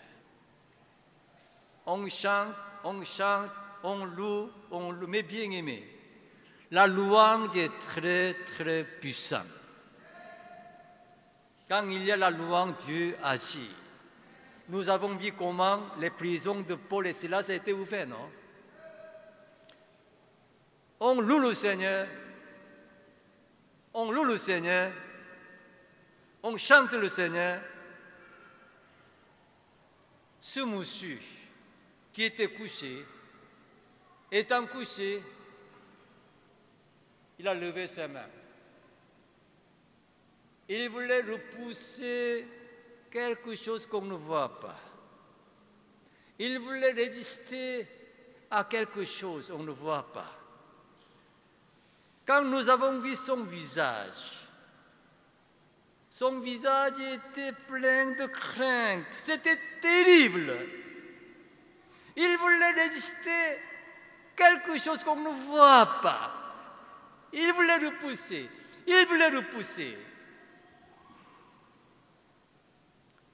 On 1.85 2.07
chante, 2.07 2.53
on 2.83 3.03
chante, 3.03 3.49
on 3.83 4.05
loue, 4.05 4.49
on 4.71 4.91
loue, 4.91 5.07
mais 5.07 5.23
bien 5.23 5.49
aimé. 5.51 5.87
La 6.71 6.87
louange 6.87 7.55
est 7.57 7.77
très, 7.79 8.35
très 8.45 8.83
puissante. 8.83 9.45
Quand 11.67 11.87
il 11.89 12.03
y 12.03 12.11
a 12.11 12.17
la 12.17 12.29
louange, 12.29 12.73
Dieu 12.85 13.17
agit. 13.23 13.75
Nous 14.69 14.87
avons 14.89 15.15
vu 15.15 15.33
comment 15.33 15.81
les 15.99 16.09
prisons 16.09 16.61
de 16.61 16.75
Paul 16.75 17.07
et 17.07 17.13
Silas 17.13 17.49
été 17.49 17.73
ouvertes, 17.73 18.09
non? 18.09 18.29
On 20.99 21.19
loue 21.19 21.39
le 21.39 21.53
Seigneur, 21.53 22.07
on 23.93 24.11
loue 24.11 24.25
le 24.25 24.37
Seigneur, 24.37 24.91
on 26.41 26.57
chante 26.57 26.93
le 26.93 27.07
Seigneur. 27.07 27.61
Ce 30.41 30.59
monsieur 30.59 31.19
qui 32.11 32.23
était 32.23 32.49
couché, 32.49 33.05
étant 34.31 34.65
couché, 34.65 35.21
il 37.39 37.47
a 37.47 37.53
levé 37.53 37.87
ses 37.87 38.07
mains. 38.07 38.29
Il 40.67 40.89
voulait 40.89 41.21
repousser 41.21 42.45
quelque 43.11 43.55
chose 43.55 43.85
qu'on 43.87 44.01
ne 44.01 44.15
voit 44.15 44.59
pas. 44.59 44.79
Il 46.39 46.59
voulait 46.59 46.91
résister 46.91 47.85
à 48.49 48.63
quelque 48.63 49.03
chose 49.03 49.49
qu'on 49.49 49.63
ne 49.63 49.71
voit 49.71 50.11
pas. 50.11 50.42
Quand 52.25 52.43
nous 52.43 52.69
avons 52.69 52.99
vu 52.99 53.15
son 53.15 53.43
visage, 53.43 54.33
son 56.09 56.39
visage 56.39 56.99
était 56.99 57.51
plein 57.51 58.11
de 58.11 58.27
crainte. 58.27 59.07
C'était 59.11 59.59
terrible. 59.81 60.53
Il 62.15 62.37
voulait 62.37 62.71
résister 62.71 63.57
quelque 64.35 64.77
chose 64.81 65.03
qu'on 65.03 65.15
ne 65.15 65.29
voit 65.29 66.01
pas. 66.01 66.31
Il 67.33 67.51
voulait 67.53 67.77
repousser. 67.77 68.47
Il 68.85 69.05
voulait 69.07 69.29
repousser. 69.29 69.97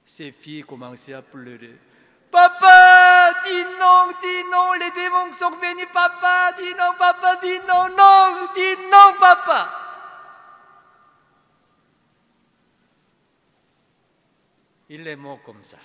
Ses 0.04 0.32
filles 0.32 0.62
commençaient 0.62 1.14
à 1.14 1.22
pleurer. 1.22 1.76
Dis 3.50 3.64
non, 3.80 4.12
dis 4.22 4.44
non, 4.48 4.72
les 4.74 4.92
démons 4.92 5.32
sont 5.32 5.50
venus, 5.50 5.88
papa, 5.92 6.52
dis 6.52 6.72
non, 6.74 6.92
papa, 6.96 7.34
dis 7.42 7.58
non, 7.66 7.88
non, 7.88 8.48
dis 8.54 8.76
non, 8.88 9.18
papa. 9.18 9.68
Il 14.88 15.06
est 15.06 15.16
mort 15.16 15.42
comme 15.42 15.62
ça. 15.64 15.78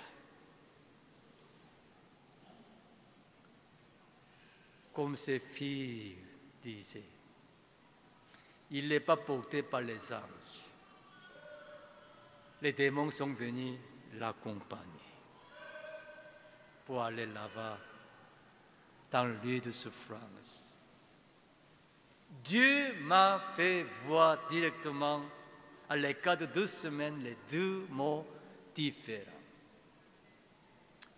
Comme 4.94 5.16
ses 5.16 5.40
filles 5.40 6.18
disaient. 6.62 7.02
Il 8.70 8.90
n'est 8.90 9.00
pas 9.00 9.18
porté 9.18 9.64
par 9.64 9.82
les 9.82 10.14
anges. 10.14 10.22
Les 12.62 12.74
démons 12.74 13.10
sont 13.10 13.34
venus 13.34 13.80
l'accompagner 14.14 15.05
pour 16.86 17.02
aller 17.02 17.26
là-bas 17.26 17.78
dans 19.12 19.26
le 19.26 19.36
lieu 19.44 19.60
de 19.60 19.72
souffrance. 19.72 20.74
Dieu 22.44 22.94
m'a 23.02 23.40
fait 23.56 23.84
voir 24.06 24.38
directement, 24.48 25.22
à 25.90 25.96
l'écart 25.96 26.38
de 26.38 26.46
deux 26.46 26.68
semaines, 26.68 27.24
les 27.24 27.38
deux 27.52 27.86
mots 27.90 28.26
différents. 28.74 29.32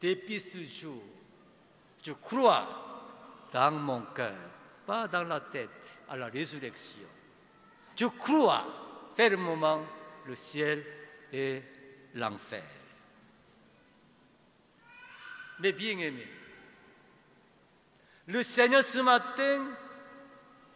Depuis 0.01 0.39
ce 0.39 0.59
jour, 0.63 1.03
je 2.03 2.11
crois 2.13 2.67
dans 3.51 3.71
mon 3.71 4.01
cœur, 4.13 4.35
pas 4.85 5.07
dans 5.07 5.23
la 5.23 5.39
tête, 5.41 5.99
à 6.07 6.15
la 6.15 6.27
résurrection. 6.27 7.07
Je 7.95 8.05
crois 8.05 8.63
fermement 9.15 9.81
le 10.25 10.35
ciel 10.35 10.83
et 11.33 11.61
l'enfer. 12.13 12.76
Mais 15.59 15.71
bien 15.71 15.97
aimé, 15.99 16.27
le 18.27 18.43
Seigneur 18.43 18.83
ce 18.83 18.99
matin 18.99 19.65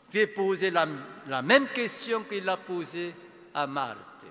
fait 0.09 0.27
poser 0.27 0.71
la, 0.71 0.87
la 1.27 1.41
même 1.41 1.67
question 1.67 2.23
qu'il 2.23 2.47
a 2.49 2.57
posée 2.57 3.13
à 3.53 3.67
Marthe. 3.67 4.25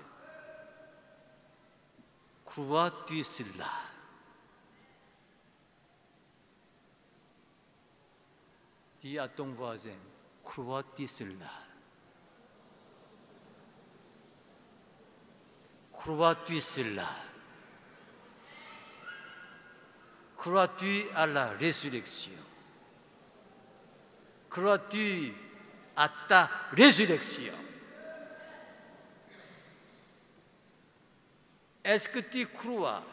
Crois-tu 2.45 3.23
cela? 3.23 3.69
Dis 9.01 9.17
à 9.17 9.27
ton 9.27 9.53
voisin, 9.53 9.89
Crois-tu 10.43 11.07
cela? 11.07 11.49
Crois-tu 15.93 16.59
cela? 16.59 17.07
Crois-tu 20.41 21.05
à 21.15 21.27
la 21.27 21.49
résurrection? 21.49 22.31
Crois-tu 24.49 25.31
à 25.95 26.09
ta 26.27 26.49
résurrection? 26.71 27.53
Est-ce 31.83 32.09
que 32.09 32.17
tu 32.17 32.47
crois, 32.47 33.03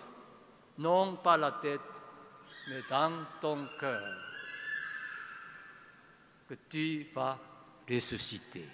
non 0.78 1.16
pas 1.16 1.36
la 1.36 1.52
tête, 1.52 1.82
mais 2.66 2.80
dans 2.88 3.26
ton 3.42 3.68
cœur, 3.78 4.02
que 6.48 6.54
tu 6.70 7.08
vas 7.14 7.38
ressusciter? 7.86 8.66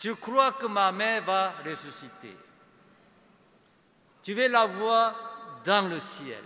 Tu 0.00 0.12
crois 0.16 0.54
que 0.54 0.66
ma 0.66 0.90
mère 0.90 1.22
va 1.22 1.52
ressusciter? 1.64 2.36
Tu 4.24 4.34
veux 4.34 4.48
la 4.48 4.66
voir 4.66 5.35
dans 5.66 5.88
le 5.88 5.98
ciel. 5.98 6.44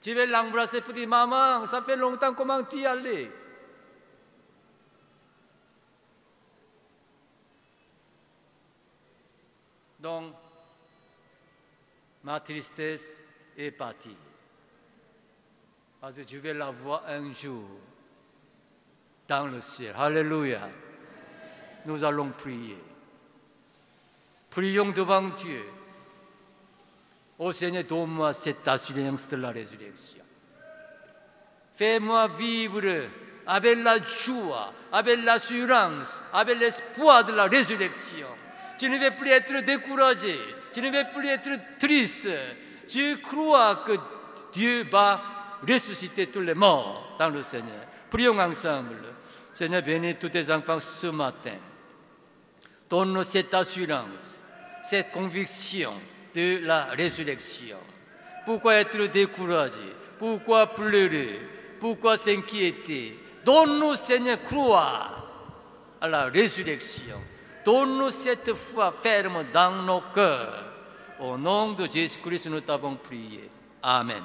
Tu 0.00 0.14
veux 0.14 0.26
l'embrasser 0.26 0.80
pour 0.80 0.94
dire 0.94 1.08
Maman, 1.08 1.66
ça 1.66 1.82
fait 1.82 1.96
longtemps, 1.96 2.32
comment 2.32 2.62
tu 2.62 2.78
y 2.78 2.86
allais? 2.86 3.30
Donc, 9.98 10.32
ma 12.24 12.40
tristesse 12.40 13.22
est 13.58 13.72
partie. 13.72 14.16
Parce 16.00 16.16
que 16.16 16.22
je 16.26 16.38
vais 16.38 16.54
la 16.54 16.70
voir 16.70 17.02
un 17.06 17.34
jour 17.34 17.68
dans 19.28 19.46
le 19.46 19.60
ciel. 19.60 19.94
Alléluia. 19.98 20.70
Nous 21.84 22.02
allons 22.02 22.30
prier. 22.30 22.78
Prions 24.48 24.90
devant 24.90 25.22
Dieu. 25.22 25.79
Ô 27.40 27.52
Seigneur, 27.52 27.84
donne-moi 27.84 28.34
cette 28.34 28.68
assurance 28.68 29.26
de 29.30 29.36
la 29.38 29.48
résurrection. 29.48 30.22
Fais-moi 31.74 32.28
vivre 32.28 33.06
avec 33.46 33.78
la 33.82 33.96
joie, 33.96 34.70
avec 34.92 35.24
l'assurance, 35.24 36.22
avec 36.34 36.58
l'espoir 36.58 37.24
de 37.24 37.32
la 37.32 37.44
résurrection. 37.44 38.26
Tu 38.78 38.90
ne 38.90 38.98
veux 38.98 39.10
plus 39.12 39.30
être 39.30 39.64
découragé, 39.64 40.38
tu 40.70 40.82
ne 40.82 40.90
veux 40.90 41.04
plus 41.14 41.28
être 41.28 41.48
triste. 41.78 42.28
Tu 42.86 43.16
crois 43.22 43.76
que 43.86 43.92
Dieu 44.52 44.84
va 44.90 45.22
ressusciter 45.66 46.26
tous 46.26 46.42
les 46.42 46.52
morts 46.52 47.16
dans 47.18 47.30
le 47.30 47.42
Seigneur. 47.42 47.86
Prions 48.10 48.38
ensemble. 48.38 48.96
Seigneur, 49.54 49.80
bénis 49.80 50.16
tous 50.16 50.28
tes 50.28 50.52
enfants 50.52 50.78
ce 50.78 51.06
matin. 51.06 51.56
Donne-nous 52.90 53.24
cette 53.24 53.54
assurance, 53.54 54.36
cette 54.82 55.10
conviction 55.10 55.94
de 56.34 56.66
la 56.66 56.84
résurrection. 56.86 57.76
Pourquoi 58.44 58.76
être 58.76 59.04
découragé? 59.06 59.94
Pourquoi 60.18 60.66
pleurer? 60.66 61.40
Pourquoi 61.78 62.16
s'inquiéter? 62.16 63.18
Donne-nous, 63.44 63.96
Seigneur, 63.96 64.42
croire 64.42 65.26
à 66.00 66.08
la 66.08 66.24
résurrection. 66.24 67.16
Donne-nous 67.64 68.10
cette 68.10 68.54
foi 68.54 68.92
ferme 68.92 69.44
dans 69.52 69.82
nos 69.82 70.02
cœurs. 70.14 70.64
Au 71.20 71.36
nom 71.36 71.72
de 71.72 71.88
Jésus-Christ, 71.88 72.46
nous 72.46 72.60
t'avons 72.60 72.96
prié. 72.96 73.50
Amen. 73.82 74.22